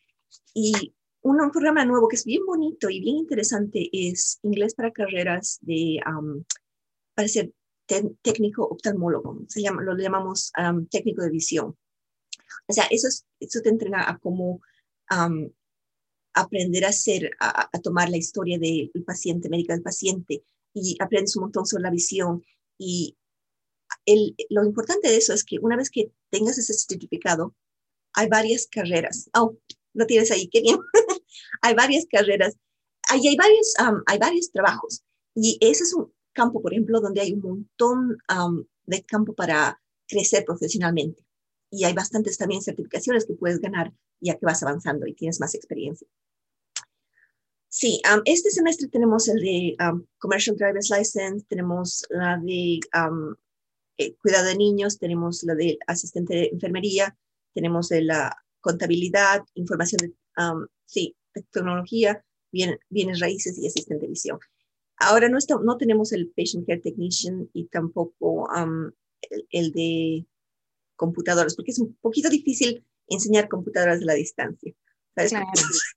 [0.54, 5.60] Y un, programa nuevo que es bien bonito y bien interesante es Inglés para Carreras
[5.62, 6.00] de,
[7.14, 7.52] para ser
[8.22, 10.52] técnico oftalmólogo, se llama, lo llamamos
[10.92, 11.76] técnico de visión.
[12.68, 14.62] O sea, eso, es, eso te entrena a cómo
[16.34, 21.44] aprender a hacer, a, tomar la historia del paciente, médica del paciente, y aprendes un
[21.44, 22.44] montón sobre la visión.
[22.78, 23.18] Y
[24.06, 27.56] el, lo importante de eso es que una vez que tengas ese certificado,
[28.14, 29.30] hay varias carreras.
[29.34, 29.58] Oh,
[29.94, 30.78] lo tienes ahí, qué bien.
[31.62, 32.56] hay varias carreras,
[33.10, 33.74] hay, hay, varios,
[34.06, 35.04] hay varios trabajos
[35.36, 38.18] y ese es un campo, por ejemplo, donde hay un montón
[38.86, 41.24] de campo para crecer profesionalmente.
[41.72, 45.56] Y hay bastantes también certificaciones que puedes ganar ya que vas avanzando y tienes más
[45.56, 46.08] experiencia.
[47.70, 49.78] Sí, este semestre tenemos el de
[50.18, 52.80] Commercial Driver's License, tenemos la de
[53.98, 57.16] eh, cuidado de niños, tenemos la de asistente de enfermería,
[57.54, 60.14] tenemos de la contabilidad, información de,
[60.86, 64.40] sí, tecnología, bienes raíces y asistente de visión.
[64.98, 68.50] Ahora no, no tenemos el Patient Care Technician y tampoco
[69.50, 70.26] el, de
[70.96, 74.74] computadoras, porque es un poquito difícil enseñar computadoras de la distancia.
[75.16, 75.48] Claro.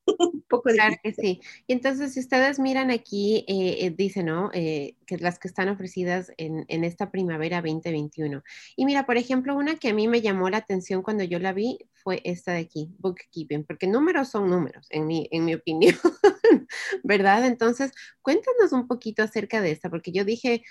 [0.33, 1.41] un poco claro que sí.
[1.67, 4.51] Y entonces, si ustedes miran aquí, eh, eh dice, ¿no?
[4.53, 8.43] Eh, que las que están ofrecidas en, en, esta primavera 2021.
[8.77, 11.53] Y mira, por ejemplo, una que a mí me llamó la atención cuando yo la
[11.53, 15.95] vi fue esta de aquí, bookkeeping, porque números son números, en mi, en mi opinión,
[17.05, 17.47] ¿verdad?
[17.47, 20.65] Entonces, cuéntanos un poquito acerca de esta, porque yo dije,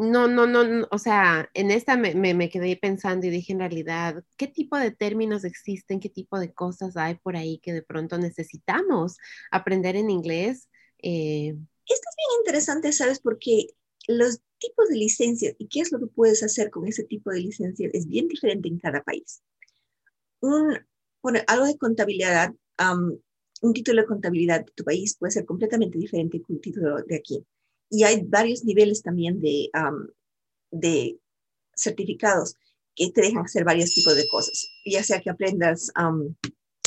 [0.00, 4.24] no, no, no, o sea, en esta me, me, quedé pensando y dije en realidad,
[4.36, 6.00] ¿qué tipo de términos existen?
[6.00, 9.18] ¿Qué tipo de cosas hay por ahí que de pronto necesitamos
[9.50, 10.68] aprender en inglés?
[11.02, 13.20] Eh, Esto es bien interesante, ¿sabes?
[13.20, 13.66] Porque
[14.08, 17.40] los tipos de licencias y qué es lo que puedes hacer con ese tipo de
[17.40, 19.42] licencias es bien diferente en cada país.
[20.40, 20.78] Un,
[21.22, 22.54] bueno, algo de contabilidad,
[23.60, 27.16] un título de contabilidad de tu país puede ser completamente diferente que un título de
[27.16, 27.44] aquí
[27.90, 29.68] y hay varios niveles también de,
[30.70, 31.18] de
[31.74, 32.54] certificados
[32.94, 35.90] que te dejan hacer varios tipos de cosas, ya sea que aprendas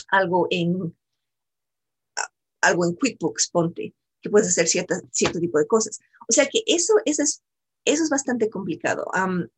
[0.09, 0.95] algo en
[2.61, 5.99] algo en QuickBooks, ponte, que puedes hacer cierta, cierto tipo de cosas.
[6.29, 7.43] O sea que eso, eso, es,
[7.83, 9.05] eso es bastante complicado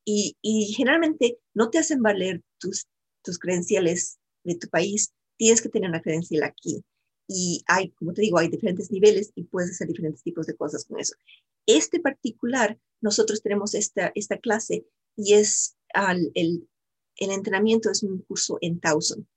[0.04, 2.88] y, y, generalmente no te hacen valer tus,
[3.24, 6.84] tus credenciales de tu país, tienes que tener una credencial aquí
[7.28, 10.86] y hay, como te digo, hay diferentes niveles y puedes hacer diferentes tipos de cosas
[10.86, 11.16] con eso.
[11.66, 14.86] Este particular, nosotros tenemos esta, esta clase
[15.16, 15.76] y es
[16.36, 16.68] el,
[17.18, 19.28] el entrenamiento es un curso en Towson.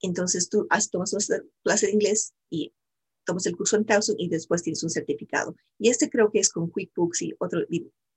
[0.00, 2.72] Entonces tú has, tomas nuestra clase de inglés y
[3.24, 5.56] tomas el curso en Towson y después tienes un certificado.
[5.78, 7.64] Y este creo que es con QuickBooks y otros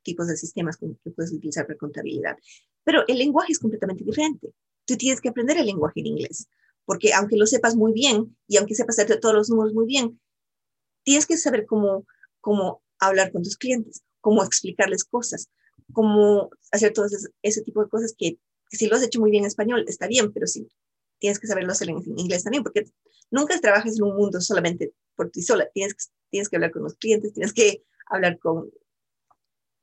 [0.04, 2.38] tipos de sistemas que puedes utilizar para contabilidad.
[2.84, 4.54] Pero el lenguaje es completamente diferente.
[4.86, 6.48] Tú tienes que aprender el lenguaje en inglés
[6.88, 10.20] porque aunque lo sepas muy bien y aunque sepas todos los números muy bien,
[11.04, 12.08] tienes que saber cómo,
[12.40, 15.50] cómo hablar con tus clientes, cómo explicarles cosas,
[15.92, 17.06] cómo hacer todo
[17.42, 18.40] ese, tipo de cosas que,
[18.72, 20.66] si lo has hecho muy bien en español está bien, pero sí
[21.20, 22.86] tienes que saberlo hacer en inglés también, porque
[23.32, 26.96] nunca trabajas en un mundo solamente por ti sola, tienes, tienes que hablar con los
[26.96, 28.72] clientes, tienes que hablar con,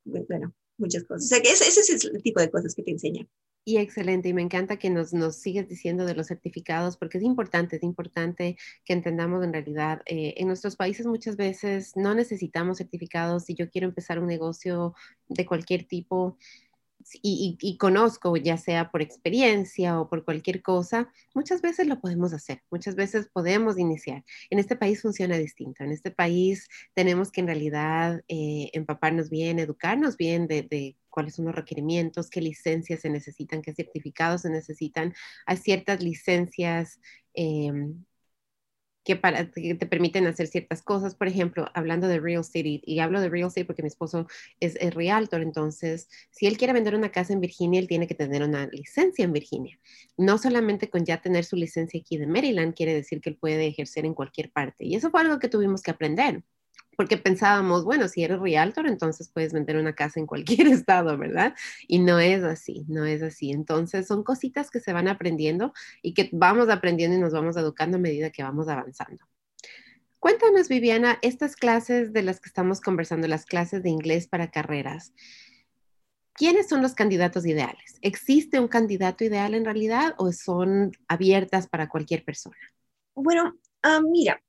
[0.05, 1.27] bueno, muchas cosas.
[1.27, 3.29] O sea que ese, ese es el tipo de cosas que te enseñan.
[3.67, 7.25] Y excelente, y me encanta que nos, nos sigues diciendo de los certificados, porque es
[7.25, 12.77] importante, es importante que entendamos en realidad, eh, en nuestros países muchas veces no necesitamos
[12.77, 13.45] certificados.
[13.45, 14.95] Si yo quiero empezar un negocio
[15.29, 16.37] de cualquier tipo,
[17.23, 22.63] y, conozco, ya sea por experiencia o por cualquier cosa, muchas veces lo podemos hacer,
[22.71, 24.25] muchas veces podemos iniciar.
[24.51, 25.85] En este país funciona distinto.
[25.85, 31.45] En este país tenemos que en realidad eh, empaparnos bien, educarnos bien de, cuáles son
[31.45, 35.15] los requerimientos, qué licencias se necesitan, qué certificados se necesitan.
[35.47, 37.01] Hay ciertas licencias
[37.35, 38.05] em,
[39.05, 41.15] que, para, que te permiten hacer ciertas cosas.
[41.15, 44.27] Por ejemplo, hablando de real estate, y, hablo de real estate porque mi esposo
[44.59, 48.17] es, es, realtor, entonces, si él quiere vender una casa en Virginia, él tiene que
[48.17, 49.79] tener una licencia en Virginia.
[50.17, 53.67] No solamente con ya tener su licencia aquí de Maryland, quiere decir que él puede
[53.69, 54.85] ejercer en cualquier parte.
[54.85, 56.43] Y eso fue algo que tuvimos que aprender
[56.97, 61.55] porque pensábamos, bueno, si eres realtor, entonces puedes vender una casa en cualquier estado, ¿verdad?
[61.87, 63.51] Y no es así, no es así.
[63.51, 67.97] Entonces son cositas que se van aprendiendo y que vamos aprendiendo y nos vamos educando
[67.97, 69.25] a medida que vamos avanzando.
[70.19, 75.13] Cuéntanos, Viviana, estas clases de las que estamos conversando, las clases de inglés para carreras,
[76.33, 77.99] ¿quiénes son los candidatos ideales?
[78.01, 82.57] ¿Existe un candidato ideal en realidad o son abiertas para cualquier persona?
[83.15, 84.43] Bueno, ah, mira,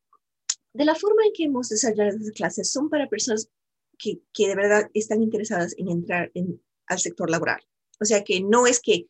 [0.76, 3.50] de la forma en que hemos desarrollado esas clases son para personas
[3.98, 7.62] que, que de verdad están interesadas en entrar en, al sector laboral.
[8.02, 9.08] O sea que no es que,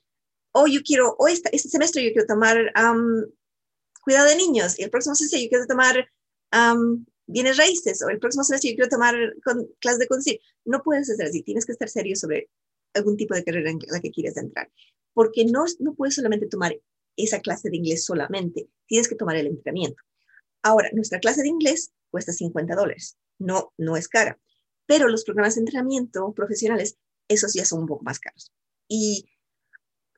[0.51, 2.71] oh, yo quiero, oh, este, este semestre yo quiero tomar
[4.04, 6.08] cuidado de niños y el próximo semestre yo quiero tomar
[7.25, 10.39] bienes raíces o el próximo semestre yo quiero tomar con, clases de conducir.
[10.65, 12.51] No puedes hacer así, tienes que estar serio sobre
[12.93, 14.71] algún tipo de carrera en la que quieres entrar,
[15.13, 16.80] porque no, no puedes solamente tomar
[17.17, 20.04] esa clase de inglés solamente, tienes que tomar el entrenamiento.
[20.65, 23.19] Ahora, nuestra clase de inglés cuesta 50 dólares.
[23.38, 24.39] No, no es cara.
[24.88, 26.97] Pero los programas de entrenamiento profesionales,
[27.28, 28.51] esos ya son un poco más caros.
[28.88, 29.30] Y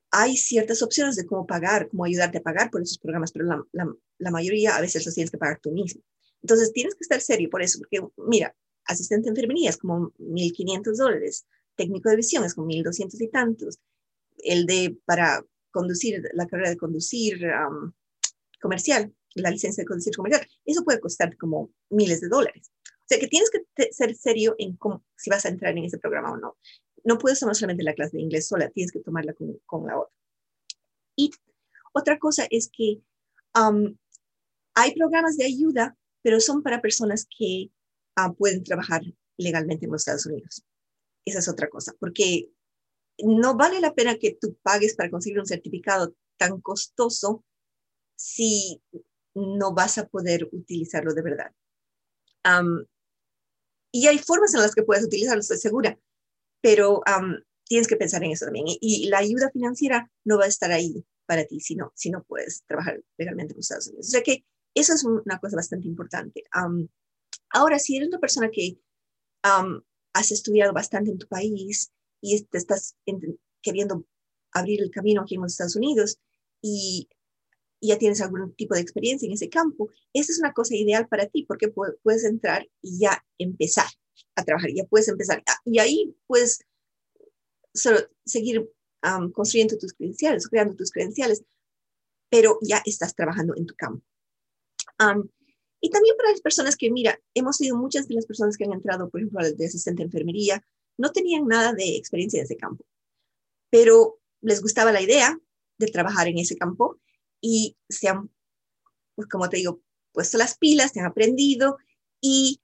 [0.09, 4.31] hay ciertas opciones de cómo pagar, cómo ayudarte a pagar por esos programas, pero la,
[4.31, 6.01] mayoría a veces los tienes que pagar tú mismo.
[6.41, 8.55] Entonces tienes que estar serio por eso, porque mira,
[8.85, 13.79] asistente de enfermería es como 1.500 dólares, técnico de visión es como 1.200 y tantos,
[14.37, 17.45] el de para conducir, la carrera de conducir
[18.61, 22.71] comercial, la licencia de conducir comercial, eso puede costar como miles de dólares.
[22.83, 25.97] O sea que tienes que ser serio en cómo, si vas a entrar en ese
[25.97, 26.57] programa o no.
[27.03, 29.99] No puedes tomar solamente la clase de inglés sola, tienes que tomarla con, con la
[29.99, 30.13] otra.
[31.15, 31.31] Y
[31.93, 33.01] otra cosa es que
[34.75, 37.71] hay programas de ayuda, pero son para personas que
[38.15, 39.01] ah, pueden trabajar
[39.37, 40.63] legalmente en los Estados Unidos.
[41.25, 42.51] Esa es otra cosa, porque
[43.19, 47.43] no vale la pena que tú pagues para conseguir un certificado tan costoso
[48.15, 48.81] si
[49.37, 51.51] no vas a poder utilizarlo de verdad.
[53.91, 55.97] y hay formas en las que puedes utilizarlo, estoy segura,
[56.61, 57.01] pero
[57.65, 58.65] tienes que pensar en eso también.
[58.67, 62.23] Y, la ayuda financiera no va a estar ahí para ti si no, si no
[62.23, 64.07] puedes trabajar legalmente en los Estados Unidos.
[64.07, 66.43] O sea que eso es una cosa bastante importante.
[67.49, 68.79] ahora, si eres una persona que
[70.13, 72.95] has estudiado bastante en tu país y te estás
[73.61, 74.05] queriendo
[74.51, 76.19] abrir el camino aquí en los Estados Unidos
[76.61, 77.07] y
[77.81, 81.27] ya tienes algún tipo de experiencia en ese campo, esa es una cosa ideal para
[81.27, 83.87] ti porque puedes entrar y ya empezar
[84.35, 85.43] a trabajar, ya puedes empezar.
[85.47, 86.59] Ah, y ahí puedes
[88.25, 88.67] seguir
[89.33, 91.43] construyendo tus credenciales, creando tus credenciales,
[92.29, 94.03] pero ya estás trabajando en tu campo.
[95.79, 98.73] y también para las personas que, mira, hemos sido muchas de las personas que han
[98.73, 100.65] entrado, por ejemplo, de asistente de enfermería,
[100.97, 102.83] no tenían nada de experiencia en ese campo,
[103.69, 105.39] pero les gustaba la idea
[105.77, 106.99] de trabajar en ese campo
[107.41, 108.29] y se han,
[109.15, 111.77] pues, como te digo, puesto las pilas, se han aprendido
[112.21, 112.61] y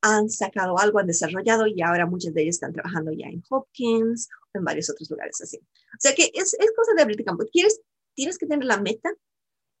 [0.00, 4.30] han sacado algo, han desarrollado y ahora muchas de ellas están trabajando ya en Hopkins
[4.54, 5.58] o en varios otros lugares así.
[5.58, 7.44] O sea que es, es cosa de abrirte campo.
[7.52, 7.82] ¿Quieres,
[8.14, 9.10] tienes que tener la meta,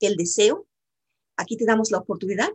[0.00, 0.66] el deseo.
[1.38, 2.50] Aquí te damos la oportunidad,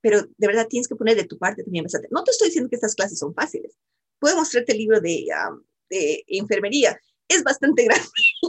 [0.00, 1.86] pero de verdad tienes que poner de tu parte también.
[2.10, 3.78] No te estoy diciendo que estas clases son fáciles
[4.22, 5.26] puedo mostrarte el libro de,
[5.90, 6.96] de enfermería.
[7.34, 8.08] Es bastante grande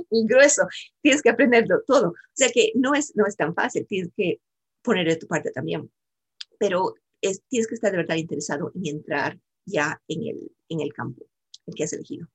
[0.10, 0.64] y grueso.
[1.02, 2.10] Tienes que aprenderlo todo.
[2.10, 3.86] O sea que no es, no es tan fácil.
[3.88, 4.40] Tienes que
[4.82, 5.92] poner de tu parte también.
[6.60, 10.94] Pero es, tienes que estar de verdad interesado en entrar ya en el, en el
[10.94, 11.26] campo
[11.66, 12.28] el que has elegido.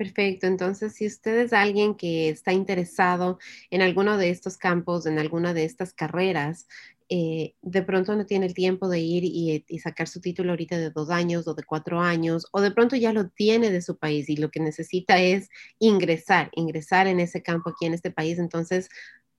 [0.00, 0.46] Perfecto.
[0.46, 5.52] Entonces, si usted es alguien que está interesado en alguno de estos campos, en alguna
[5.52, 6.66] de estas carreras,
[7.10, 10.88] eh, de pronto no tiene el tiempo de ir y, sacar su título ahorita de
[10.88, 14.30] dos años o de cuatro años, o de pronto ya lo tiene de su país
[14.30, 18.88] y lo que necesita es ingresar, ingresar en ese campo aquí en este país, entonces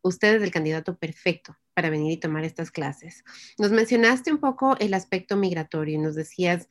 [0.04, 3.24] usted es el candidato perfecto para venir y tomar estas clases.
[3.58, 6.67] Nos mencionaste un poco el aspecto migratorio y nos decías,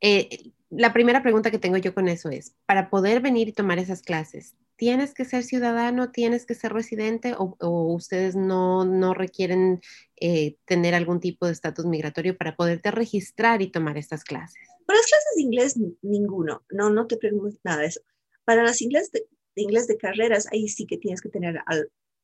[0.00, 3.78] eh, la primera pregunta que tengo yo con eso es, para poder venir y tomar
[3.78, 7.56] esas clases, ¿tienes que ser ciudadano, tienes que ser residente o,
[7.94, 9.82] ustedes no, no requieren
[10.16, 14.62] eh, tener algún tipo de estatus migratorio para poderte registrar y tomar estas clases?
[14.86, 16.64] Para las clases de inglés, ninguno.
[16.70, 18.00] No, no te pregunto nada de eso.
[18.44, 21.60] Para las inglés de, inglés de carreras, ahí sí que tienes que tener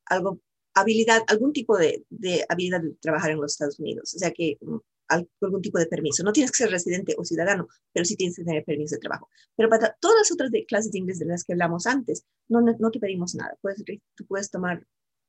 [0.05, 0.41] algo,
[0.73, 4.15] habilidad, algún tipo de, de, habilidad de trabajar en los Estados Unidos.
[4.15, 4.77] O sea que mm,
[5.09, 6.23] algún tipo de permiso.
[6.23, 9.29] No tienes que ser residente o ciudadano, pero sí tienes que tener permiso de trabajo.
[9.55, 12.61] Pero para todas las otras de clases de inglés de las que hablamos antes, no,
[12.61, 13.57] no, te pedimos nada.
[13.61, 13.83] Puedes,
[14.15, 14.85] tú puedes tomar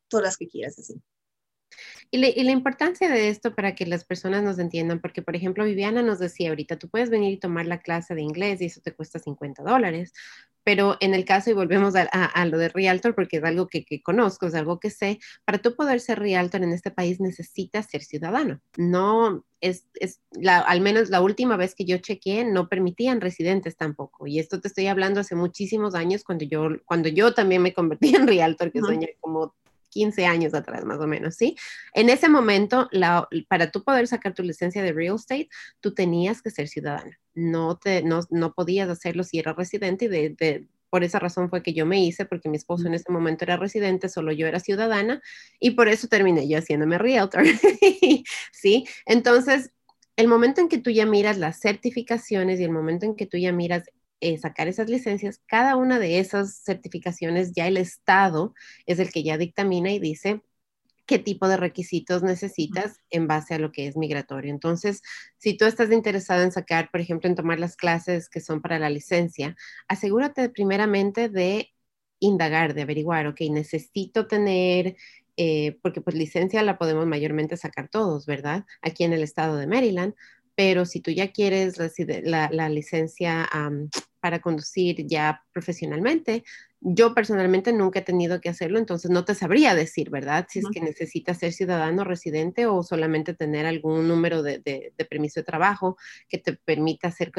[0.09, 1.01] todas las que quieras así.
[2.11, 6.03] Y, la importancia de esto para que las personas nos entiendan, porque por ejemplo Viviana
[6.03, 8.93] nos decía ahorita, tú puedes venir y tomar la clase de inglés y eso te
[8.93, 10.13] cuesta 50 dólares,
[10.65, 14.47] pero en el caso, y volvemos a, lo de Realtor, porque es algo que, conozco,
[14.47, 18.61] es algo que sé, para tú poder ser Realtor en este país necesitas ser ciudadano.
[18.77, 23.77] No es, es la, al menos la última vez que yo chequeé, no permitían residentes
[23.77, 24.27] tampoco.
[24.27, 28.15] Y esto te estoy hablando hace muchísimos años, cuando yo, cuando yo también me convertí
[28.15, 29.55] en Realtor, que soñé como
[29.91, 31.57] 15 años atrás más o menos, ¿sí?
[31.93, 35.49] En ese momento, la, para tú poder sacar tu licencia de real estate,
[35.81, 37.13] tú tenías que ser ciudadano.
[37.35, 41.63] No, te, no, no podías hacerlo si eras residente y de, por esa razón fue
[41.63, 44.61] que yo me hice, porque mi esposo en ese momento era residente, solo yo era
[44.61, 45.23] ciudadana,
[45.61, 47.45] y por eso terminé yo haciéndome realtor.
[48.53, 48.87] ¿Sí?
[49.07, 49.71] Entonces,
[50.17, 53.39] el momento en que tú ya miras las certificaciones y el momento en que tú
[53.39, 53.85] ya miras
[54.21, 58.55] eh, sacar esas licencias, cada una de esas certificaciones ya el Estado
[58.87, 60.43] es el que ya dictamina y dice
[61.11, 64.53] qué tipo de requisitos necesitas en base a lo que es migratorio.
[64.53, 65.03] Entonces,
[65.39, 68.79] si tú estás interesado en sacar, por ejemplo, en tomar las clases que son para
[68.79, 69.57] la licencia,
[69.89, 71.73] asegúrate primeramente de
[72.21, 74.97] indagar, de averiguar, ok, necesito tener,
[75.37, 78.65] eh, porque pues licencia la podemos mayormente sacar todos, ¿verdad?
[78.81, 80.15] Aquí en el estado de Maryland,
[80.55, 81.77] pero si tú ya quieres
[82.23, 83.49] la, la licencia
[84.21, 86.45] para conducir ya profesionalmente,
[86.83, 90.47] yo personalmente nunca he tenido que hacerlo, entonces no te sabría decir, ¿verdad?
[90.49, 95.45] Si es que necesitas ser ciudadano residente o solamente tener algún número de, permiso de
[95.45, 95.99] trabajo
[96.29, 97.33] que te permita hacer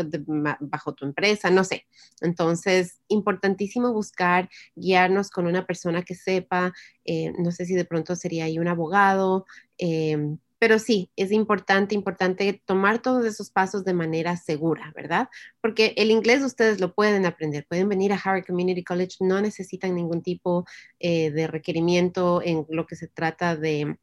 [0.60, 1.88] bajo tu empresa, no sé.
[2.22, 6.72] Entonces, importantísimo buscar guiarnos con una persona que sepa,
[7.04, 9.46] eh, no sé si de pronto sería ahí un abogado.
[9.80, 15.28] Eh, pero sí, es importante, importante tomar todos esos pasos de manera segura, ¿verdad?
[15.60, 19.96] Porque el inglés ustedes lo pueden aprender, pueden venir a Harvard Community College, no necesitan
[19.96, 20.68] ningún tipo
[21.00, 23.98] eh, de requerimiento en lo que se trata de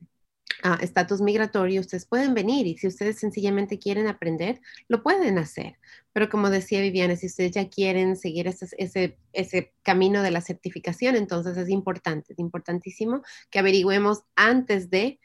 [0.65, 5.79] ah, estatus migratorio, ustedes pueden venir y si ustedes sencillamente quieren aprender, lo pueden hacer.
[6.13, 10.41] Pero como decía Viviana, si ustedes ya quieren seguir ese, ese, ese camino de la
[10.41, 15.21] certificación, entonces es importante, es importantísimo que averigüemos antes de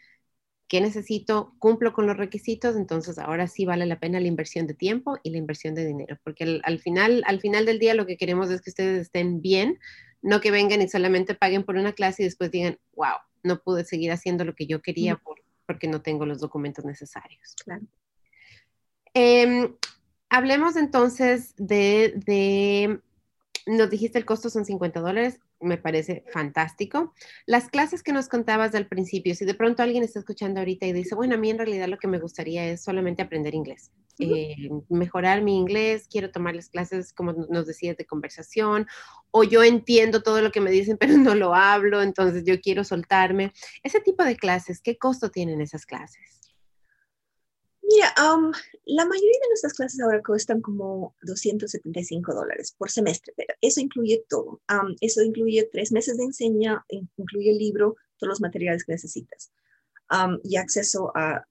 [0.74, 1.54] ¿Qué necesito?
[1.60, 5.30] Cumplo con los requisitos, entonces ahora sí vale la pena la inversión de tiempo y
[5.30, 8.60] la inversión de dinero, porque al, final, al final del día lo que queremos es
[8.60, 9.78] que ustedes estén bien,
[10.24, 13.86] no que vengan y solamente paguen por una clase y después digan, wow, no pude
[13.86, 15.22] seguir haciendo lo que yo quería
[15.68, 17.54] porque no tengo los documentos necesarios.
[17.64, 17.84] Claro.
[19.14, 19.76] Em,
[20.30, 23.00] hablemos entonces de, de,
[23.68, 27.14] nos dijiste el costo son 50 dólares, me parece fantástico.
[27.46, 30.94] Las clases que nos contabas del principio, si de pronto alguien está escuchando ahorita y
[30.94, 34.56] dice, bueno, a mí en realidad lo que me gustaría es solamente aprender inglés, eh,
[34.90, 38.86] mejorar mi inglés, quiero tomar las clases, como nos decías, de conversación,
[39.32, 42.84] o yo entiendo todo lo que me dicen, pero no lo hablo, entonces yo quiero
[42.84, 43.52] soltarme.
[43.82, 46.43] Ese tipo de clases, ¿qué costo tienen esas clases?
[47.86, 48.14] Mira,
[48.86, 54.24] la mayoría de nuestras clases ahora cuestan como 275 dólares por semestre, pero eso incluye
[54.30, 54.62] todo.
[55.02, 59.52] eso incluye tres meses de enseña, incluye el libro, todos los materiales que necesitas
[60.44, 61.46] y acceso al,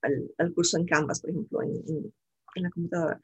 [0.55, 2.13] curso en Canvas, por ejemplo, en,
[2.57, 3.21] la computadora.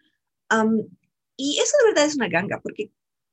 [1.37, 2.91] y eso de verdad es una ganga, porque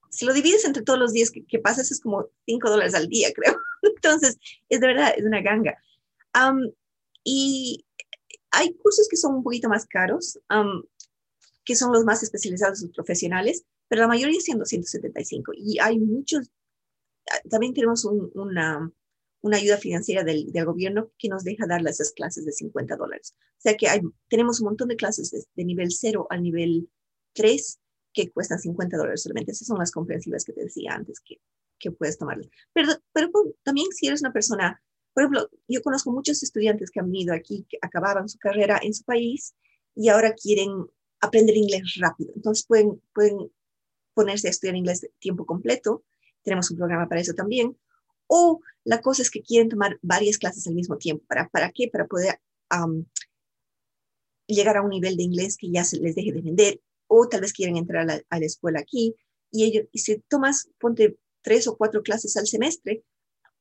[0.10, 3.30] si lo divides entre todos los días que, pasas es como 5 dólares al día,
[3.36, 3.58] creo.
[3.82, 4.38] Entonces,
[4.70, 5.78] es de verdad, es una ganga.
[7.24, 7.86] y
[8.56, 10.40] hay cursos que son un poquito más caros,
[11.64, 15.52] que son los más especializados y profesionales, pero la mayoría siendo 175.
[15.56, 16.50] Y hay muchos,
[17.30, 18.92] ah, también tenemos una,
[19.42, 23.36] una, ayuda financiera del, del, gobierno que nos deja dar esas clases de 50 dólares.
[23.58, 26.90] O sea que hay, tenemos un montón de clases de, nivel 0 al nivel
[27.34, 27.80] 3
[28.14, 29.52] que cuestan 50 dólares solamente.
[29.52, 31.42] Esas son las comprensivas que te decía antes que,
[31.78, 32.48] que puedes tomarlas.
[32.74, 33.30] Pero, pero
[33.64, 34.82] también si eres una persona
[35.16, 38.94] por ejemplo, yo conozco muchos estudiantes que han venido aquí, que acababan su carrera en
[38.94, 39.56] su país
[39.96, 40.88] y ahora quieren
[41.22, 42.34] aprender inglés rápido.
[42.36, 43.50] Entonces pueden, pueden
[44.14, 46.04] ponerse a estudiar inglés tiempo completo.
[46.44, 47.78] Tenemos un programa para eso también.
[48.28, 51.24] O la cosa es que quieren tomar varias clases al mismo tiempo.
[51.30, 51.88] ¿Para, para qué?
[51.88, 52.42] Para poder
[54.48, 56.82] llegar a un nivel de inglés que ya se les deje de vender.
[57.08, 59.16] O tal vez quieren entrar a la, a la escuela aquí.
[59.50, 63.06] Y, ellos, y si tomas, ponte tres o cuatro clases al semestre,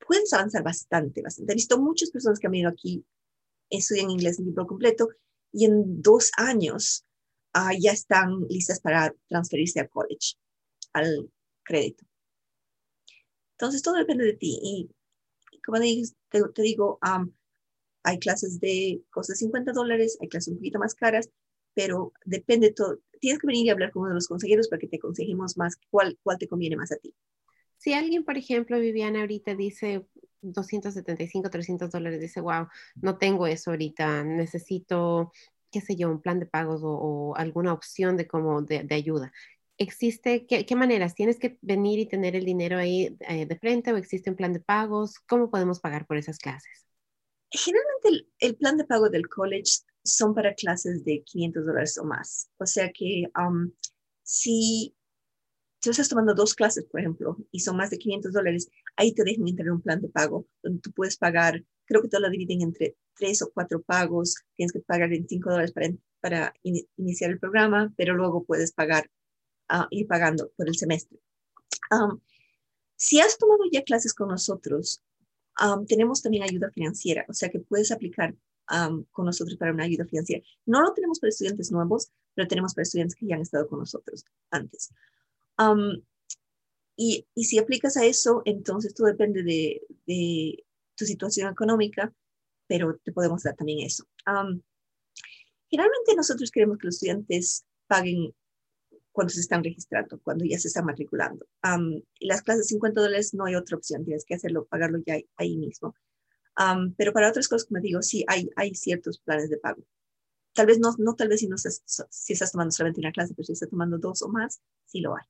[0.05, 1.51] puedes avanzar bastante, bastante.
[1.51, 3.05] He visto muchas personas que han venido aquí,
[3.69, 5.09] estudian inglés en libro completo
[5.51, 7.05] y en dos años
[7.53, 10.35] ah, ya están listas para transferirse a college,
[10.93, 11.31] al
[11.63, 12.05] crédito.
[13.57, 14.59] Entonces, todo depende de ti.
[14.61, 14.89] Y,
[15.65, 16.99] como te, te, digo,
[18.03, 21.29] hay clases de cosas de 50 dólares, hay clases un poquito más caras,
[21.73, 22.99] pero depende todo.
[23.19, 25.77] Tienes que venir y hablar con uno de los consejeros para que te aconsejemos más
[25.89, 27.15] cuál, cuál te conviene más a ti.
[27.85, 30.07] Si alguien, por ejemplo, Viviana, ahorita dice
[30.41, 35.31] 275, 300 dólares, dice, wow, no tengo eso ahorita, necesito,
[35.69, 39.31] qué sé yo, un plan de pagos o, alguna opción de, como de, ayuda.
[39.77, 41.13] ¿Existe, qué, maneras?
[41.13, 44.53] ¿Tienes que venir y tener el dinero ahí eh, de frente o existe un plan
[44.53, 45.19] de pagos?
[45.19, 46.87] ¿Cómo podemos pagar por esas clases?
[47.51, 52.49] Generalmente el, plan de pago del college son para clases de 500 dólares o más.
[52.57, 53.71] O sea que um,
[54.23, 54.95] si
[55.85, 59.23] si estás tomando dos clases, por ejemplo, y son más de 500 dólares, ahí te
[59.23, 62.61] dejan entrar un plan de pago donde tú puedes pagar, creo que te lo dividen
[62.63, 65.89] entre tres o cuatro pagos, tienes que pagar 25 dólares para,
[66.21, 66.53] para
[66.97, 69.11] iniciar el programa, pero luego puedes pagar,
[69.71, 71.19] uh, ir pagando por el semestre.
[72.95, 75.03] si has tomado ya clases con nosotros,
[75.87, 78.35] tenemos también ayuda financiera, o sea que puedes aplicar
[79.11, 80.43] con nosotros para una ayuda financiera.
[80.65, 83.77] No lo tenemos para estudiantes nuevos, pero tenemos para estudiantes que ya han estado con
[83.77, 84.89] nosotros antes
[86.97, 90.63] y, y, si aplicas a eso, entonces todo depende de, de,
[90.95, 92.13] tu situación económica,
[92.67, 94.05] pero te podemos dar también eso.
[95.69, 98.33] generalmente nosotros queremos que los estudiantes paguen
[99.11, 101.45] cuando se están registrando, cuando ya se están matriculando.
[102.19, 105.57] las clases de 50 dólares no hay otra opción, tienes que hacerlo, pagarlo ya ahí
[105.57, 105.95] mismo.
[106.97, 109.83] pero para otras cosas, como digo, sí hay, hay ciertos planes de pago.
[110.55, 113.33] Tal vez no, no tal vez si, no estás, si estás tomando solamente una clase,
[113.35, 115.25] pero si estás tomando dos o más, sí lo hay.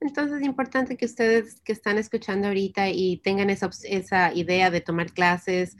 [0.00, 4.80] Entonces es importante que ustedes que están escuchando ahorita y tengan esa, esa idea de
[4.80, 5.76] tomar clases,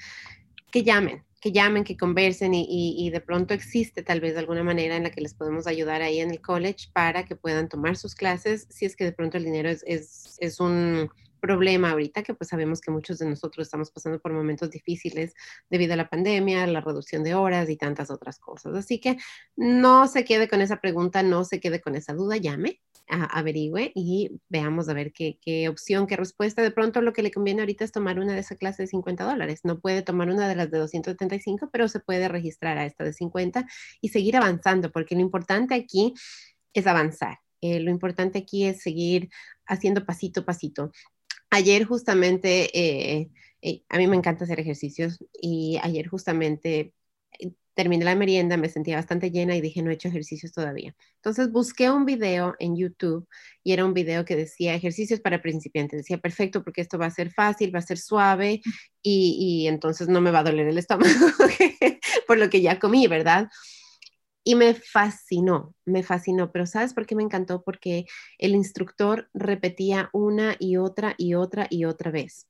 [0.71, 5.03] que llamen, que llamen, que conversen y, de pronto existe tal vez alguna manera en
[5.03, 8.67] la que les podemos ayudar ahí en el college para que puedan tomar sus clases
[8.71, 11.11] si es que de pronto el dinero es, es, es un
[11.43, 15.35] problema ahorita que pues sabemos que muchos de nosotros estamos pasando por momentos difíciles
[15.69, 18.75] debido a la pandemia, la reducción de horas y tantas otras cosas.
[18.77, 19.19] Así que
[19.57, 24.41] no se quede con esa pregunta, no se quede con esa duda, llame, averigüe y
[24.49, 26.63] veamos a ver qué, opción, qué respuesta.
[26.63, 29.25] De pronto lo que le conviene ahorita es tomar una de esa clase de 50
[29.25, 29.61] dólares.
[29.65, 33.13] No puede tomar una de las de 275, pero se puede registrar a esta de
[33.13, 33.67] 50
[34.01, 36.15] y seguir avanzando, porque lo importante aquí
[36.73, 37.39] es avanzar.
[37.61, 39.29] Eh, lo importante aquí es seguir
[39.67, 40.91] haciendo pasito pasito
[41.53, 43.31] ayer justamente, eh,
[43.61, 46.95] eh, a mí me encanta hacer ejercicios y ayer justamente
[47.39, 50.95] eh, terminé la merienda, me sentía bastante llena y dije, no he hecho ejercicios todavía.
[51.17, 53.29] Entonces busqué un video en YouTube
[53.63, 55.99] y era un video que decía ejercicios para principiantes.
[56.01, 58.63] Decía, perfecto, porque esto va a ser fácil, va a ser suave
[59.03, 61.13] y, y entonces no me va a doler el estómago
[62.27, 63.49] por lo que ya comí, ¿verdad?
[64.45, 67.63] Y me fascinó, me fascinó, pero ¿sabes por qué me encantó?
[67.63, 68.07] Porque
[68.39, 72.49] el instructor repetía una y otra y otra y otra vez.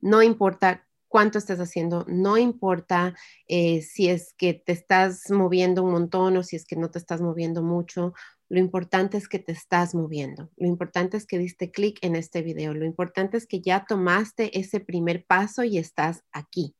[0.00, 3.14] No importa cuánto estás haciendo, no importa
[3.48, 6.98] eh, si es que te estás moviendo un montón o si es que no te
[6.98, 8.14] estás moviendo mucho,
[8.48, 12.42] lo importante es que te estás moviendo, lo importante es que diste clic en este
[12.42, 16.76] video, lo importante es que ya tomaste ese primer paso y estás aquí.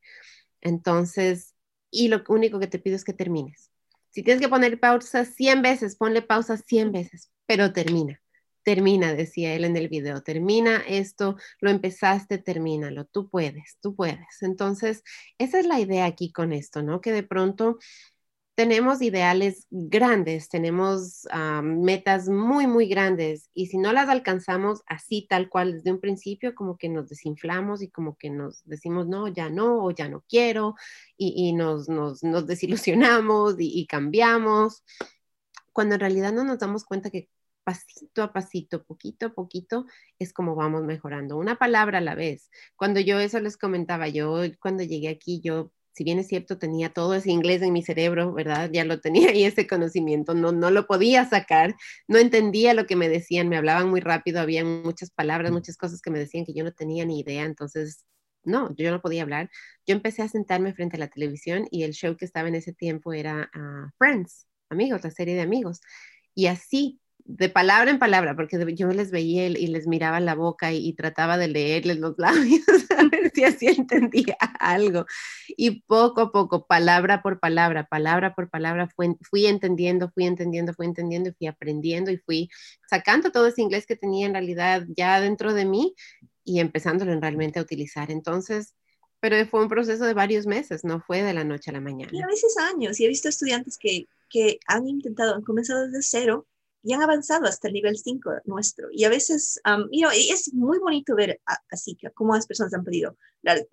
[0.60, 1.54] Entonces,
[1.90, 3.69] y lo único que te pido es que termines
[4.10, 8.20] si tienes que poner pausa 100 veces, ponle pausa 100 veces, pero termina.
[8.62, 14.42] Termina, decía él en el video, termina esto, lo empezaste, termínalo, tú puedes, tú puedes.
[14.42, 15.02] Entonces,
[15.38, 17.00] esa es la idea aquí con esto, ¿no?
[17.00, 17.78] Que de pronto
[18.60, 21.26] tenemos ideales grandes, tenemos
[21.62, 26.54] metas muy, muy grandes y si no las alcanzamos así tal cual desde un principio,
[26.54, 30.22] como que nos desinflamos y como que nos decimos, no, ya no, o ya no
[30.28, 30.74] quiero
[31.16, 34.84] y, nos, nos, nos, desilusionamos y, y cambiamos,
[35.72, 37.30] cuando en realidad no nos damos cuenta que
[37.64, 39.86] pasito a pasito, poquito a poquito,
[40.18, 42.50] es como vamos mejorando, una palabra a la vez.
[42.76, 46.92] Cuando yo eso les comentaba, yo cuando llegué aquí, yo si bien es cierto, tenía
[46.92, 48.70] todo ese inglés en mi cerebro, ¿verdad?
[48.72, 51.74] Ya lo tenía y ese conocimiento, no, no lo podía sacar,
[52.08, 56.00] no entendía lo que me decían, me hablaban muy rápido, había muchas palabras, muchas cosas
[56.00, 58.04] que me decían que yo no tenía ni idea, entonces,
[58.44, 59.50] no, yo no podía hablar.
[59.86, 62.72] Yo empecé a sentarme frente a la televisión y el show que estaba en ese
[62.72, 65.80] tiempo era ah, Friends, amigos, la serie de amigos.
[66.34, 67.00] Y así
[67.36, 71.38] de palabra en palabra, porque yo les veía y les miraba la boca y, trataba
[71.38, 72.62] de leerles los labios
[72.96, 75.06] a ver si así entendía algo.
[75.48, 80.74] Y poco a poco, palabra por palabra, palabra por palabra, fui, fui entendiendo, fui entendiendo,
[80.74, 82.50] fui entendiendo y fui aprendiendo y fui
[82.88, 85.94] sacando todo ese inglés que tenía en realidad ya dentro de mí
[86.44, 88.10] y empezándolo realmente a utilizar.
[88.10, 88.74] Entonces,
[89.20, 92.10] pero fue un proceso de varios meses, no fue de la noche a la mañana.
[92.12, 96.02] Y a veces años, y he visto estudiantes que, que han intentado, han comenzado desde
[96.02, 96.46] cero
[96.82, 98.88] y han avanzado hasta el nivel 5 nuestro.
[98.90, 103.16] Y a veces, um, es muy bonito ver así que cómo las personas han podido.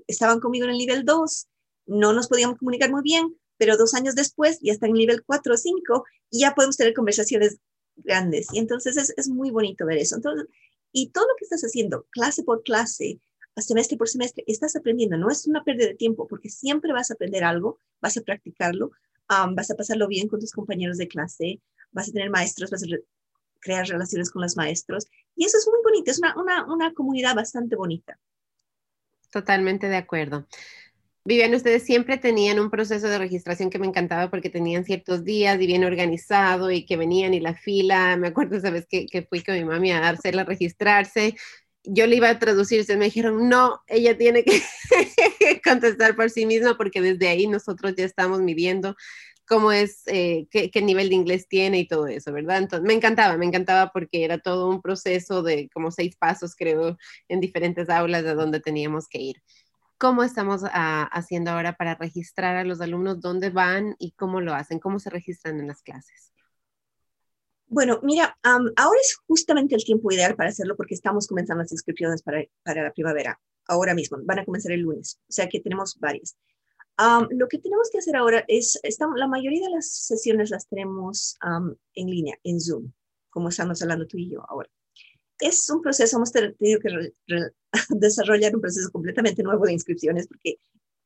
[0.08, 1.48] estaban conmigo en el nivel 2,
[1.88, 5.24] no nos podíamos comunicar muy bien, pero dos años después ya están en el nivel
[5.24, 7.58] 4 o 5 y ya podemos tener conversaciones
[7.96, 8.48] grandes.
[8.52, 10.16] Y entonces es, es muy bonito ver eso.
[10.16, 10.48] Entonces,
[10.92, 13.22] y todo lo que estás haciendo, clase por clase,
[13.62, 15.18] semestre por semestre, estás aprendiendo.
[15.18, 18.92] No es una pérdida de tiempo porque siempre vas a aprender algo, vas a practicarlo,
[19.30, 21.62] um, vas a pasarlo bien con tus compañeros de clase,
[21.98, 22.88] vas a tener maestros, vas a
[23.60, 25.08] crear relaciones con los maestros.
[25.36, 28.18] Y eso es muy bonito, es una, una, una comunidad bastante bonita.
[29.32, 30.48] Totalmente de acuerdo.
[31.26, 35.60] Vivian, ustedes siempre tenían un proceso de registración que me encantaba porque tenían ciertos días
[35.60, 38.16] y bien organizado y que venían y la fila.
[38.16, 41.36] Me acuerdo esa vez que, que fui con mi mami a hacerla registrarse.
[41.84, 44.62] Yo le iba a traducir, ustedes me dijeron, no, ella tiene que
[45.66, 48.96] contestar por sí misma porque desde ahí nosotros ya estamos midiendo
[49.48, 52.58] cómo es, eh, qué, nivel de inglés tiene y todo eso, ¿verdad?
[52.58, 56.98] Entonces, me encantaba, me encantaba porque era todo un proceso de como seis pasos, creo,
[57.30, 59.42] en diferentes aulas de donde teníamos que ir.
[59.98, 63.22] ¿Cómo estamos ah, haciendo ahora para registrar a los alumnos?
[63.22, 64.80] ¿Dónde van y cómo lo hacen?
[64.80, 66.34] ¿Cómo se registran en las clases?
[67.68, 72.22] Bueno, mira, ahora es justamente el tiempo ideal para hacerlo porque estamos comenzando las inscripciones
[72.22, 73.40] para, para la primavera.
[73.66, 76.38] Ahora mismo, van a comenzar el lunes, o sea que tenemos varias
[77.30, 81.38] lo que tenemos que hacer ahora es, estamos, la mayoría de las sesiones las tenemos
[81.94, 82.92] en línea, en Zoom,
[83.30, 84.70] como estamos hablando tú y yo ahora.
[85.40, 87.14] Es un proceso, hemos tenido que
[87.90, 90.58] desarrollar un proceso completamente nuevo de inscripciones porque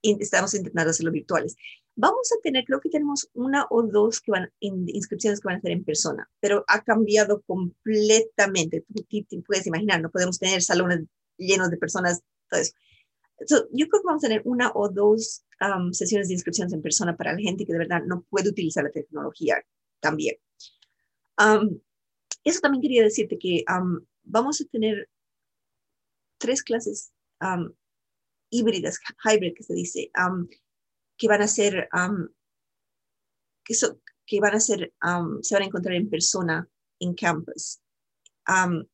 [0.01, 1.55] estamos intentando hacerlo virtuales.
[1.95, 5.61] Vamos a tener, creo que tenemos una o dos que van, inscripciones que van a
[5.61, 8.85] ser en persona, pero ha cambiado completamente.
[9.29, 11.01] Tú puedes imaginar, no podemos tener salones
[11.37, 12.73] llenos de personas, todo eso.
[13.49, 15.45] Yo creo que vamos a tener una o dos
[15.91, 18.91] sesiones de inscripciones en persona para la gente que de verdad no puede utilizar la
[18.91, 19.63] tecnología
[19.99, 20.35] también.
[22.43, 23.63] eso también quería decirte que
[24.23, 25.09] vamos a tener
[26.37, 27.13] tres clases
[28.49, 30.11] híbridas, hybrid que se dice,
[31.17, 31.87] que van a ser,
[33.63, 33.75] que,
[34.25, 34.93] que, van a ser,
[35.41, 36.67] se van a encontrar en persona
[36.99, 37.81] en campus.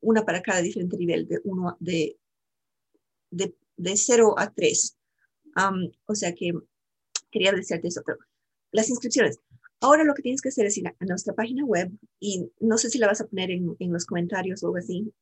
[0.02, 2.20] una para cada diferente nivel, de uno de,
[3.32, 4.97] de, de 0 a 3.
[6.05, 6.51] o sea que
[7.32, 8.17] quería decirte eso, pero
[8.71, 9.39] las inscripciones.
[9.80, 12.89] Ahora lo que tienes que hacer es ir a nuestra página web y no sé
[12.89, 15.13] si la vas a poner en, en los comentarios o algo así.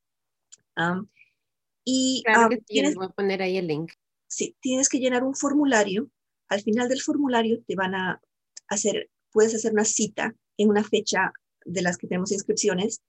[1.83, 3.91] y claro que tienes, voy a poner ahí el link.
[4.27, 6.09] Sí, tienes que llenar un formulario.
[6.47, 8.21] Al final del formulario te van a
[8.67, 11.31] hacer, puedes hacer una cita en una fecha
[11.65, 13.01] de las que tenemos inscripciones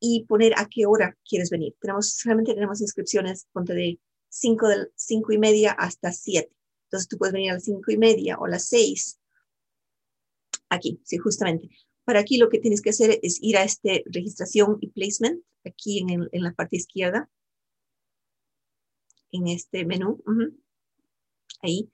[0.00, 1.74] y poner a qué hora quieres venir.
[1.80, 3.98] Tenemos, solamente tenemos inscripciones, ponte de
[4.28, 6.50] 5 cinco y media hasta 7.
[6.84, 9.18] Entonces tú puedes venir a las 5 y media o las 6.
[10.68, 11.70] Aquí, sí, justamente.
[12.04, 15.98] Para aquí lo que tienes que hacer es ir a este registración y placement, aquí
[15.98, 17.30] en, en la parte izquierda,
[19.32, 20.22] en este menú.
[21.62, 21.90] Ahí.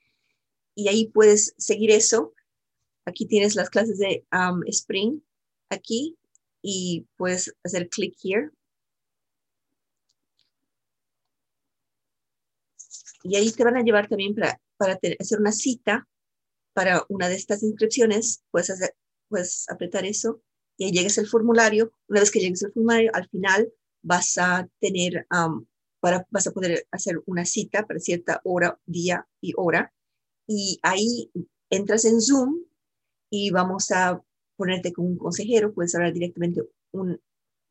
[0.75, 2.35] Y ahí puedes seguir eso.
[3.05, 5.21] Aquí tienes las clases de um, Spring,
[5.69, 6.17] aquí,
[6.63, 8.51] y puedes hacer clic here.
[13.23, 16.09] Y ahí te van a llevar también para, para hacer una cita
[16.73, 18.43] para una de estas inscripciones.
[18.51, 18.73] Puedes,
[19.29, 20.43] puedes apretar eso
[20.77, 21.93] y ahí llegues el formulario.
[22.09, 25.27] Una vez que llegues el formulario, al final vas a tener
[26.01, 29.93] para, vas a poder hacer una cita para cierta hora, día y hora.
[30.47, 31.31] Y ahí
[31.71, 32.65] entras en Zoom
[33.31, 34.23] y vamos a
[34.57, 36.63] ponerte con un consejero, puedes hablar directamente
[36.93, 37.21] un,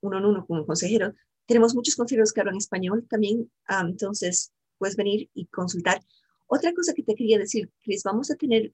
[0.02, 1.14] uno en uno con un consejero.
[1.46, 6.02] Tenemos muchos consejeros que hablan español también, entonces puedes venir y consultar.
[6.48, 8.74] Otra cosa que te quería decir, Chris, vamos a tener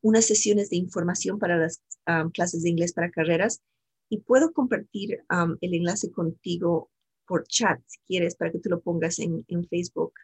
[0.00, 1.82] unas sesiones de información para las
[2.32, 3.60] clases de inglés para carreras
[4.08, 5.22] y puedo compartir
[5.60, 6.90] el enlace contigo
[7.26, 10.14] por chat, si quieres, para que tú lo pongas en, en Facebook.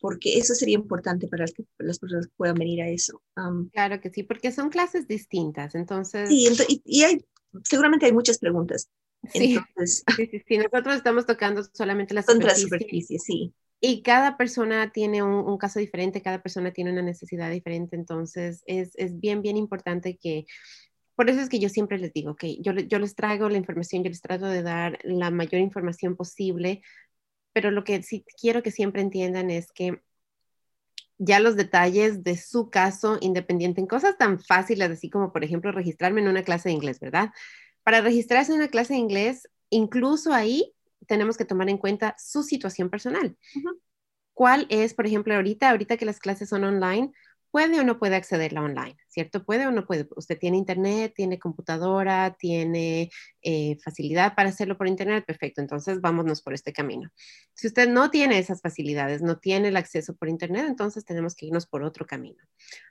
[0.00, 3.22] porque eso sería importante para que las personas puedan venir a eso.
[3.70, 6.28] claro que sí, porque son clases distintas, entonces...
[6.28, 6.48] Sí,
[6.84, 7.24] y, hay,
[7.62, 8.90] seguramente hay muchas preguntas.
[9.30, 9.58] Sí,
[10.16, 13.22] sí, sí, nosotros estamos tocando solamente las superficies.
[13.24, 13.54] sí.
[13.84, 18.62] Y cada persona tiene un, un, caso diferente, cada persona tiene una necesidad diferente, entonces
[18.66, 20.46] es, es bien, bien importante que
[21.16, 24.02] por eso es que yo siempre les digo, que yo, yo les traigo la información,
[24.02, 26.82] yo les trato de dar la mayor información posible,
[27.52, 30.00] pero lo que sí quiero que siempre entiendan es que
[31.18, 35.70] ya los detalles de su caso independiente en cosas tan fáciles, así como por ejemplo
[35.70, 37.30] registrarme en una clase de inglés, ¿verdad?
[37.82, 40.72] Para registrarse en una clase de inglés, incluso ahí
[41.06, 43.36] tenemos que tomar en cuenta su situación personal.
[44.34, 47.12] ¿Cuál es, por ejemplo, ahorita, ahorita que las clases son online,
[47.52, 49.44] puede o no puede accederla online, ¿cierto?
[49.44, 50.08] Puede o no puede.
[50.16, 53.10] Usted tiene internet, tiene computadora, tiene
[53.42, 55.60] eh, facilidad para hacerlo por internet, perfecto.
[55.60, 57.10] Entonces vámonos por este camino.
[57.52, 61.46] Si usted no tiene esas facilidades, no tiene el acceso por internet, entonces tenemos que
[61.46, 62.42] irnos por otro camino.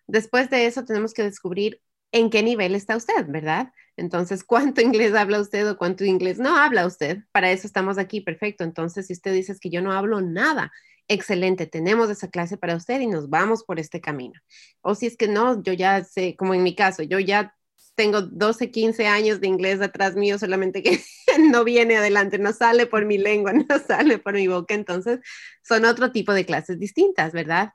[0.06, 1.82] Después de eso tenemos que descubrir
[2.12, 3.72] en qué nivel está usted, ¿verdad?
[3.98, 7.20] Entonces, ¿cuánto inglés habla usted o cuánto inglés no habla usted?
[7.32, 8.64] Para eso estamos aquí, perfecto.
[8.64, 10.72] Entonces, si usted dice que yo no hablo nada,
[11.08, 14.40] excelente, tenemos esa clase para usted y nos vamos por este camino.
[14.82, 17.56] O si es que no, yo ya sé, como en mi caso, yo ya
[17.96, 21.02] tengo 12, 15 años de inglés atrás mío, solamente que
[21.52, 25.20] no viene adelante, no sale por mi lengua, no sale por mi boca, entonces
[25.64, 27.74] son otro tipo de clases distintas, ¿verdad?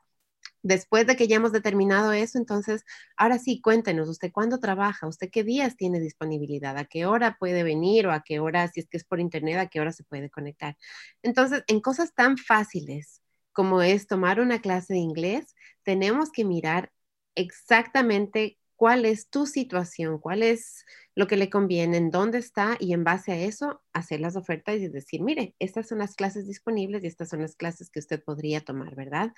[0.63, 2.83] Después de que ya hemos determinado eso, entonces,
[3.15, 5.07] ahora sí, cuéntenos, ¿usted cuándo trabaja?
[5.07, 6.77] ¿Usted qué días tiene disponibilidad?
[6.77, 9.57] ¿A qué hora puede venir o a qué hora, si es que es por internet,
[9.57, 10.77] a qué hora se puede conectar?
[11.23, 13.21] Entonces, en cosas tan fáciles
[13.53, 16.91] como es tomar una clase de inglés, tenemos que mirar
[17.35, 20.85] exactamente cuál es tu situación, cuál es
[21.15, 24.75] lo que le conviene, en dónde está y en base a eso hacer las ofertas
[24.77, 28.23] y decir, mire, estas son las clases disponibles y estas son las clases que usted
[28.23, 29.31] podría tomar, ¿verdad?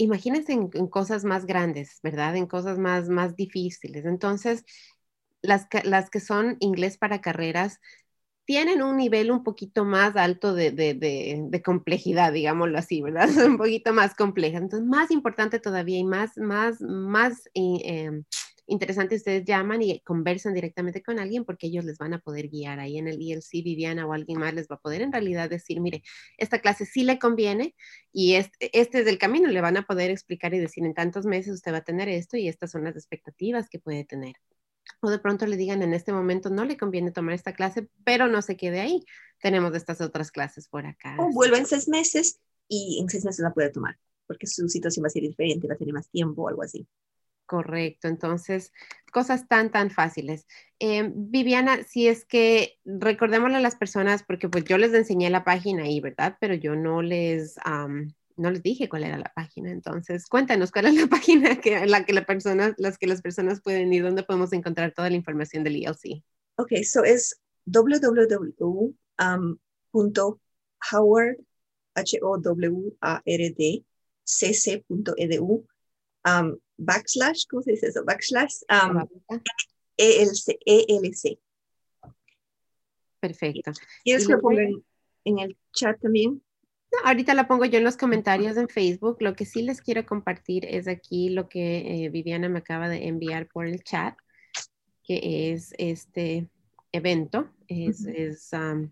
[0.00, 2.34] Imagínense en, cosas más grandes, ¿verdad?
[2.36, 4.06] En cosas más, más difíciles.
[4.06, 4.64] Entonces,
[5.42, 7.80] las, las que son inglés para carreras,
[8.46, 13.28] tienen un nivel un poquito más alto de, de, de, complejidad, digámoslo así, ¿verdad?
[13.46, 14.58] un poquito más compleja.
[14.58, 18.24] Entonces, más importante todavía y más, más, más eh, em,
[18.70, 22.80] interesante, ustedes llaman y conversan directamente con alguien porque ellos les van a poder guiar
[22.80, 25.80] ahí en el ELC, Viviana o alguien más les va a poder en realidad decir,
[25.80, 26.02] mire,
[26.38, 27.74] esta clase sí le conviene
[28.12, 31.26] y este, este es el camino, le van a poder explicar y decir, en tantos
[31.26, 34.36] meses usted va a tener esto y estas son las expectativas que puede tener.
[35.00, 38.28] O de pronto le digan, en este momento no le conviene tomar esta clase, pero
[38.28, 39.04] no se quede ahí.
[39.40, 41.16] Tenemos estas otras clases por acá.
[41.18, 45.04] O vuelve en seis meses y en seis meses la puede tomar, porque su situación
[45.04, 46.86] va a ser diferente, va a tener más tiempo o algo así.
[47.50, 48.72] Correcto, entonces,
[49.10, 50.46] cosas tan, tan fáciles.
[50.78, 55.42] Eh, Viviana, si es que recordémosle a las personas, porque pues yo les enseñé la
[55.42, 56.36] página ahí, ¿verdad?
[56.40, 57.56] Pero yo no les,
[58.36, 62.06] no les dije cuál era la página, entonces cuéntanos cuál es la página que, la
[62.06, 66.22] que las que las personas pueden ir, dónde podemos encontrar toda la información del ELC.
[66.54, 68.96] Ok, so es www.howard,
[71.96, 73.84] H-O-W-A-R-D,
[74.22, 75.66] cc.edu
[76.24, 78.04] um, backslash, ¿cómo se dice eso?
[78.04, 79.06] Backslash um,
[79.96, 81.38] ELC, ELC.
[83.20, 83.72] Perfecto.
[84.02, 84.62] ¿Quieres que lo ponga
[85.24, 86.42] en, el chat también?
[86.92, 89.18] No, ahorita la pongo yo en los comentarios en Facebook.
[89.20, 93.06] Lo que sí les quiero compartir es aquí lo que eh, Viviana me acaba de
[93.06, 94.16] enviar por el chat,
[95.04, 96.48] que es este
[96.92, 97.50] evento.
[97.68, 98.90] Es, es, um,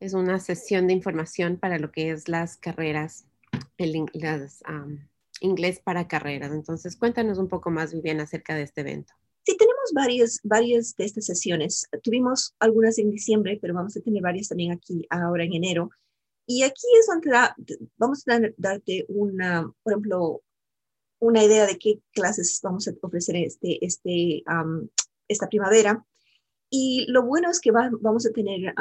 [0.00, 3.26] es una sesión de información para lo que es las carreras,
[3.76, 5.06] el, las, um,
[5.44, 6.52] inglés para carreras.
[6.52, 9.12] Entonces, cuéntanos un poco más, Viviana, acerca de este evento.
[9.44, 11.86] Sí, tenemos varias, varias de estas sesiones.
[12.02, 15.90] Tuvimos algunas en diciembre, pero vamos a tener varias también aquí ahora en enero.
[16.46, 17.30] Y aquí es donde
[17.96, 20.42] vamos a darte una, por ejemplo,
[21.18, 24.42] una idea de qué clases vamos a ofrecer este, este,
[25.28, 26.04] esta primavera.
[26.70, 28.74] Y lo bueno es que vamos a tener,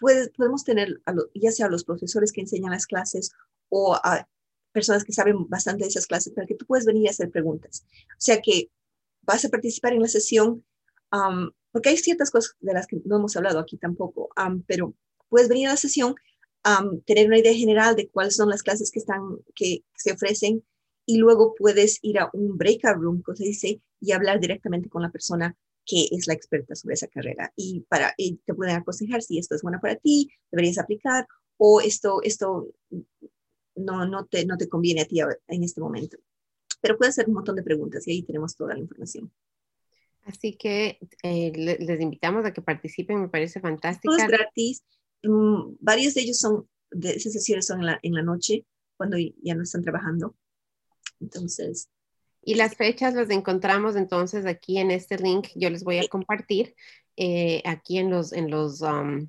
[0.00, 1.00] podemos tener
[1.34, 3.30] ya sea los profesores que enseñan las clases
[3.68, 4.26] o a
[4.76, 7.86] personas que saben bastante de esas clases para que tú puedas venir a hacer preguntas.
[8.10, 8.68] O sea que
[9.22, 10.62] vas a participar en la sesión,
[11.72, 14.28] porque hay ciertas cosas de las que no hemos hablado aquí tampoco,
[14.66, 14.94] pero
[15.30, 16.14] puedes venir a la sesión,
[17.06, 19.22] tener una idea general de cuáles son las clases que, están,
[19.54, 20.62] que, se ofrecen
[21.06, 25.00] y luego puedes ir a un breakout room, como se dice, y hablar directamente con
[25.00, 25.56] la persona
[25.86, 29.54] que es la experta sobre esa carrera y para y te pueden aconsejar si esto
[29.54, 32.66] es bueno para ti, deberías aplicar o esto esto
[33.76, 36.18] no, no, te, no te conviene a ti en este momento.
[36.80, 39.32] Pero puedes hacer un montón de preguntas y ahí tenemos toda la información.
[40.24, 44.14] Así que eh, les invitamos a que participen, me parece fantástico.
[44.16, 44.84] es gratis.
[45.22, 48.66] Mm, varios de ellos son, de esas sesiones son en la, en la noche,
[48.96, 50.34] cuando ya no están trabajando.
[51.20, 51.88] Entonces.
[52.42, 55.48] Y las fechas las encontramos entonces aquí en este link.
[55.54, 56.74] Yo les voy a compartir
[57.16, 59.28] eh, aquí en los, en los um,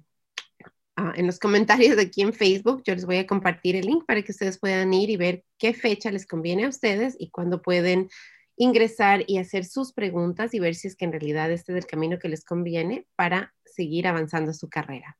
[0.99, 2.81] Ah, en los comentarios de aquí en Facebook.
[2.83, 5.75] Yo les voy a compartir el link para que ustedes puedan ir y ver qué
[5.75, 8.09] fecha les conviene a ustedes y cuándo pueden
[8.55, 11.85] ingresar y hacer sus preguntas y ver si es que en realidad este es el
[11.85, 15.19] camino que les conviene para seguir avanzando su carrera.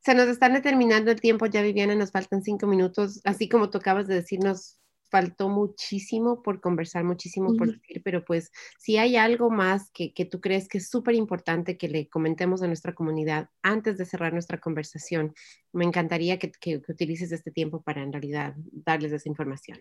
[0.00, 3.20] Se nos está determinando el tiempo ya, Viviana, nos faltan cinco minutos.
[3.22, 4.80] Así como tú acabas de decirnos,
[5.14, 8.50] faltó muchísimo por conversar, muchísimo por decir, pero pues
[8.80, 12.62] si hay algo más que, que tú crees que es súper importante que le comentemos
[12.62, 15.32] a nuestra comunidad antes de cerrar nuestra conversación,
[15.72, 19.78] me encantaría que, que, utilices este tiempo para en realidad darles esa información.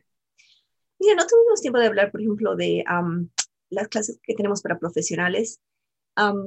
[1.00, 2.84] Mira, no tuvimos tiempo de hablar, por ejemplo, de
[3.72, 5.62] las clases que tenemos para profesionales,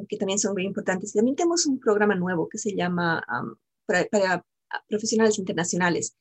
[0.09, 1.13] que también son muy importantes.
[1.13, 3.21] Y también tenemos un programa nuevo que se llama
[3.85, 4.45] para
[4.89, 6.17] profesionales internacionales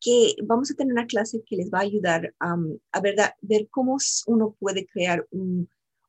[0.00, 3.96] que vamos a tener una clase que les va a ayudar a ver, ver cómo
[4.26, 5.26] uno puede crear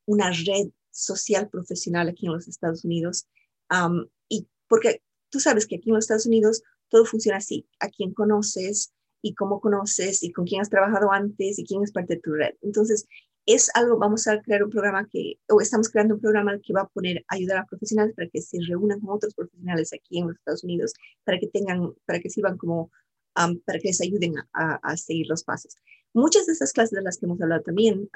[0.05, 3.27] una red social profesional aquí en los Estados Unidos.
[4.29, 8.13] y porque tú sabes que aquí en los Estados Unidos todo funciona así, a quién
[8.13, 12.21] conoces y cómo conoces y con quién has trabajado antes y quién es parte de
[12.21, 12.55] tu red.
[12.61, 13.05] Entonces,
[13.45, 16.81] es algo, vamos a crear un programa que, o estamos creando un programa que va
[16.81, 20.35] a poner, ayudar a profesionales para que se reúnan con otros profesionales aquí en los
[20.35, 22.91] Estados Unidos, para que tengan, para que sirvan como
[23.65, 25.75] para que les ayuden a, seguir los pasos.
[26.13, 28.09] Muchas de esas clases de las que hemos hablado también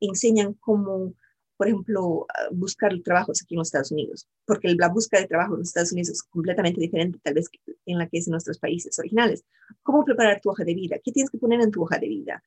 [0.00, 1.14] enseñan cómo,
[1.56, 5.54] por ejemplo, ah, buscar trabajos aquí en los Estados Unidos, porque la búsqueda de trabajo
[5.54, 7.48] en los Estados Unidos es completamente diferente tal vez
[7.86, 9.44] en la que es en nuestros países originales.
[9.82, 10.96] ¿Cómo preparar tu hoja de vida?
[11.02, 12.42] ¿Qué tienes que poner en tu hoja de vida?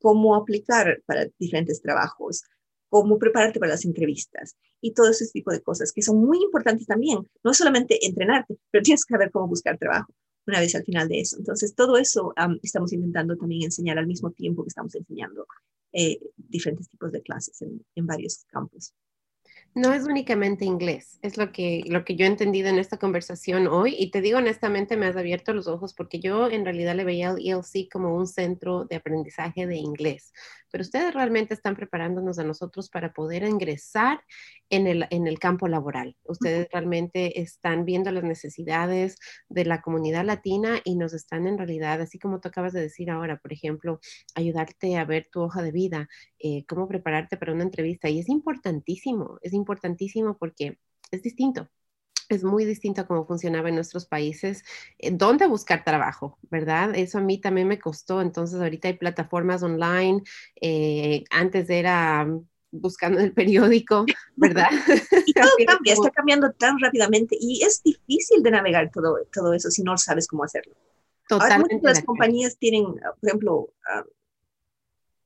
[0.00, 2.42] ¿Cómo aplicar para diferentes trabajos?
[2.90, 6.86] cómo prepararte para las entrevistas y todo ese tipo de cosas que son muy importantes
[6.86, 7.18] también.
[7.44, 10.10] No solamente entrenarte, pero tienes que saber cómo buscar trabajo
[10.48, 11.36] una vez al final de eso.
[11.38, 15.46] Entonces, todo eso estamos intentando también enseñar al mismo tiempo que estamos enseñando
[15.92, 18.94] eh, diferentes tipos de clases en, varios campos.
[19.74, 23.68] No es únicamente inglés, es lo que, lo que yo he entendido en esta conversación
[23.68, 27.04] hoy y te digo honestamente, me has abierto los ojos porque yo en realidad le
[27.04, 30.32] veía al ELC como un centro de aprendizaje de inglés,
[30.70, 34.22] pero ustedes realmente están preparándonos a nosotros para poder ingresar
[34.70, 36.16] en el, en el campo laboral.
[36.24, 39.16] Ustedes realmente están viendo las necesidades
[39.48, 43.10] de la comunidad latina y nos están en realidad, así como tú acabas de decir
[43.10, 44.00] ahora, por ejemplo,
[44.34, 46.08] ayudarte a ver tu hoja de vida,
[46.38, 48.08] eh, cómo prepararte para una entrevista.
[48.08, 50.78] Y es importantísimo, es importantísimo porque
[51.10, 51.68] es distinto
[52.28, 54.64] es muy distinto a cómo funcionaba en nuestros países,
[54.98, 56.94] eh, dónde buscar trabajo, ¿verdad?
[56.94, 58.20] Eso a mí también me costó.
[58.20, 60.22] Entonces, ahorita hay plataformas online,
[60.60, 62.26] eh, antes era
[62.70, 64.04] buscando el periódico,
[64.36, 64.68] ¿verdad?
[65.26, 69.70] y todo cambia, está cambiando tan rápidamente y es difícil de navegar todo, todo eso
[69.70, 70.74] si no sabes cómo hacerlo.
[71.28, 71.74] Totalmente.
[71.74, 74.04] muchas las compañías tienen, por ejemplo, ah,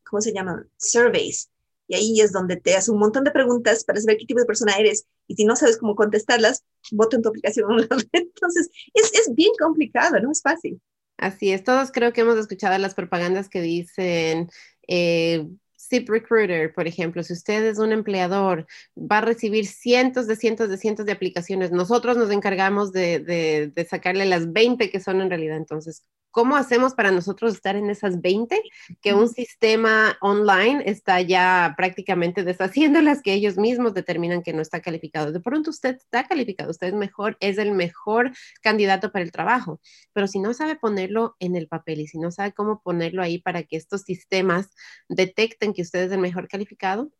[0.04, 0.66] ¿cómo se llama?
[0.76, 1.48] Surveys
[1.88, 4.46] y ahí es donde te hace un montón de preguntas para saber qué tipo de
[4.46, 5.06] persona eres.
[5.26, 7.66] Y si no sabes cómo contestarlas, vota en tu aplicación.
[8.12, 10.80] Entonces, es, es bien complicado, no es fácil.
[11.18, 14.48] Así es, todos creo que hemos escuchado las propagandas que dicen,
[14.88, 15.46] eh,
[15.78, 18.66] Zip Recruiter, por ejemplo, si usted es un empleador,
[18.96, 21.70] va a recibir cientos de cientos de cientos de aplicaciones.
[21.70, 25.58] Nosotros nos encargamos de, de, de sacarle las 20 que son en realidad.
[25.58, 26.02] Entonces,
[26.32, 28.62] ¿Cómo hacemos para nosotros estar en esas 20
[29.02, 34.62] que un sistema online está ya prácticamente deshaciendo las que ellos mismos determinan que no
[34.62, 35.30] está calificado?
[35.30, 39.78] De pronto usted está calificado, usted es mejor, es el mejor candidato para el trabajo,
[40.14, 43.38] pero si no sabe ponerlo en el papel y si no sabe cómo ponerlo ahí
[43.38, 44.70] para que estos sistemas
[45.10, 47.12] detecten que usted es el mejor calificado,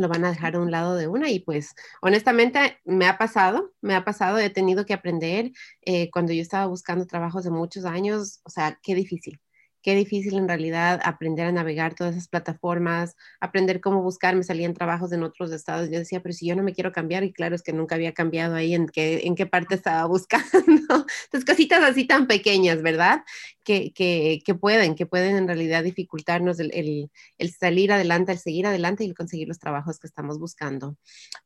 [0.00, 3.72] lo van a dejar a un lado de una y pues honestamente me ha pasado,
[3.80, 7.84] me ha pasado, he tenido que aprender eh, cuando yo estaba buscando trabajos de muchos
[7.84, 9.40] años, o sea, qué difícil,
[9.82, 14.74] qué difícil en realidad aprender a navegar todas esas plataformas, aprender cómo buscar, me salían
[14.74, 17.54] trabajos en otros estados, yo decía, pero si yo no me quiero cambiar, y claro,
[17.54, 21.82] es que nunca había cambiado ahí en qué, en qué parte estaba buscando, entonces cositas
[21.82, 23.22] así tan pequeñas, ¿verdad?
[23.64, 28.38] Que, que, que pueden, que pueden en realidad dificultarnos el, el, el, salir adelante, el
[28.38, 30.96] seguir adelante y el conseguir los trabajos que estamos buscando.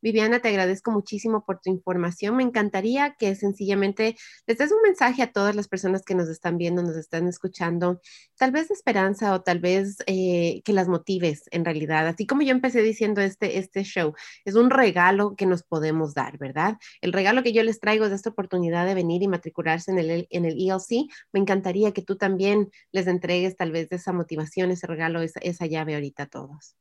[0.01, 4.17] Viviana, te agradezco muchísimo por tu información, me encantaría que sencillamente
[4.47, 8.01] les des un mensaje a todas las personas que nos están viendo, nos están escuchando,
[8.37, 12.07] tal vez de esperanza o tal vez eh, que las motives en realidad.
[12.07, 14.15] Así como yo empecé diciendo este, este show,
[14.45, 16.79] es un regalo que nos podemos dar, ¿verdad?
[17.01, 20.27] El regalo que yo les traigo es esta oportunidad de venir y matricularse en el,
[20.31, 21.11] en el ELC.
[21.33, 25.67] Me encantaría que tú también les entregues tal vez esa motivación, ese regalo, esa, esa
[25.67, 26.77] llave ahorita a todos.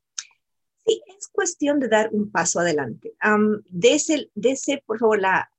[0.86, 3.14] Sí, es cuestión de dar un paso adelante.
[3.24, 5.50] Um, dese, dese, por favor, la,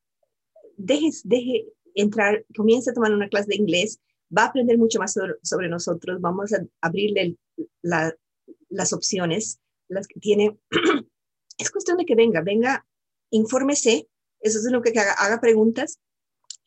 [0.77, 4.01] deje, deje entrar, comience a tomar una clase de inglés
[4.37, 7.37] va a aprender mucho más sobre, nosotros, vamos a abrirle
[7.83, 10.59] las opciones, las que tiene.
[11.59, 12.87] es cuestión de que venga, venga,
[13.31, 14.09] infórmese,
[14.41, 16.01] eso es lo que haga, haga preguntas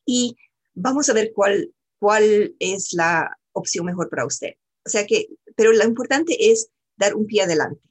[0.05, 0.37] y
[0.73, 4.53] vamos a ver cuál, cuál es la opción mejor para usted.
[4.85, 7.81] O sea que, pero lo importante es dar un pie adelante.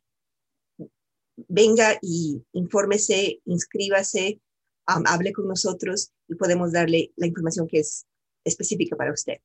[1.49, 4.41] Venga y infórmese, inscríbase,
[4.87, 8.07] hable con nosotros y podemos darle la información que es
[8.45, 9.39] específica para usted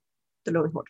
[0.45, 0.85] lo mejor.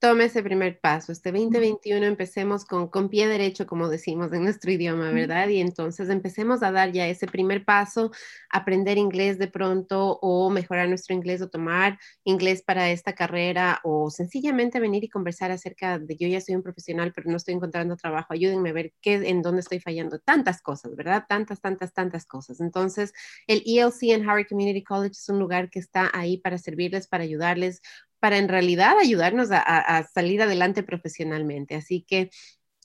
[0.00, 1.10] Tome ese primer paso.
[1.10, 5.48] Este 2021 empecemos con, con pie derecho, como decimos en nuestro idioma, ¿verdad?
[5.48, 8.12] Y entonces empecemos a dar ya ese primer paso,
[8.48, 14.08] aprender inglés de pronto o mejorar nuestro inglés o tomar inglés para esta carrera o
[14.08, 17.96] sencillamente venir y conversar acerca de yo ya soy un profesional, pero no estoy encontrando
[17.96, 18.32] trabajo.
[18.32, 20.20] Ayúdenme a ver qué, en dónde estoy fallando.
[20.20, 21.24] Tantas cosas, ¿verdad?
[21.28, 22.60] Tantas, tantas, tantas cosas.
[22.60, 23.12] Entonces,
[23.48, 27.24] el ELC en Harvard Community College es un lugar que está ahí para servirles, para
[27.24, 27.82] ayudarles
[28.20, 31.74] para en realidad ayudarnos a, salir adelante profesionalmente.
[31.74, 32.30] Así que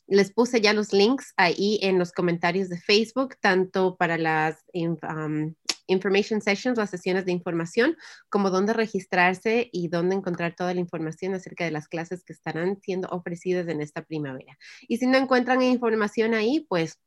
[0.08, 5.54] les puse ya los links ahí en los comentarios de Facebook, tanto para las um,
[5.88, 7.96] information sessions, las sesiones de información,
[8.30, 12.80] como dónde registrarse y dónde encontrar toda la información acerca de las clases que estarán
[12.82, 14.58] siendo ofrecidas en esta primavera.
[14.88, 17.00] Y si no encuentran información ahí, pues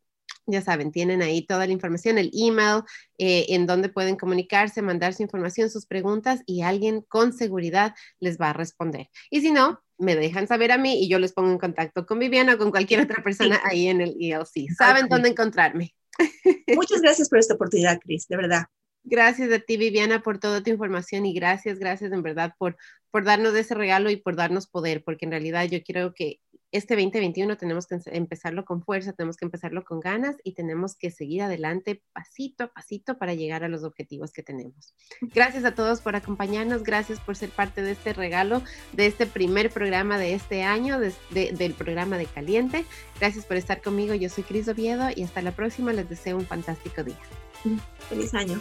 [0.47, 2.83] ya saben, tienen ahí toda la información, el email,
[3.19, 8.39] eh, en donde pueden comunicarse, mandar su información, sus preguntas y alguien con seguridad les
[8.39, 9.09] va a responder.
[9.31, 12.19] Y si no, me dejan saber a mí y yo les pongo en contacto con
[12.19, 14.71] Viviana o con cualquier otra persona ahí en el ELC.
[14.77, 15.95] Saben dónde encontrarme.
[16.75, 18.65] Muchas gracias por esta oportunidad, Cris, de verdad.
[19.05, 22.77] Gracias a ti, Viviana, por toda tu información y gracias, gracias en verdad por,
[23.13, 26.41] por darnos ese regalo y por darnos poder, porque en realidad yo creo que
[26.77, 31.11] este 2021 tenemos que empezarlo con fuerza, tenemos que empezarlo con ganas y tenemos que
[31.11, 34.95] seguir adelante pasito a pasito para llegar a los objetivos que tenemos.
[35.21, 38.63] Gracias a todos por acompañarnos, gracias por ser parte de este regalo,
[38.93, 42.85] de este primer programa de este año, del programa de Caliente.
[43.19, 46.47] Gracias por estar conmigo, yo soy Cris Oviedo y hasta la próxima, les deseo un
[46.47, 47.19] fantástico día.
[48.09, 48.61] Feliz año.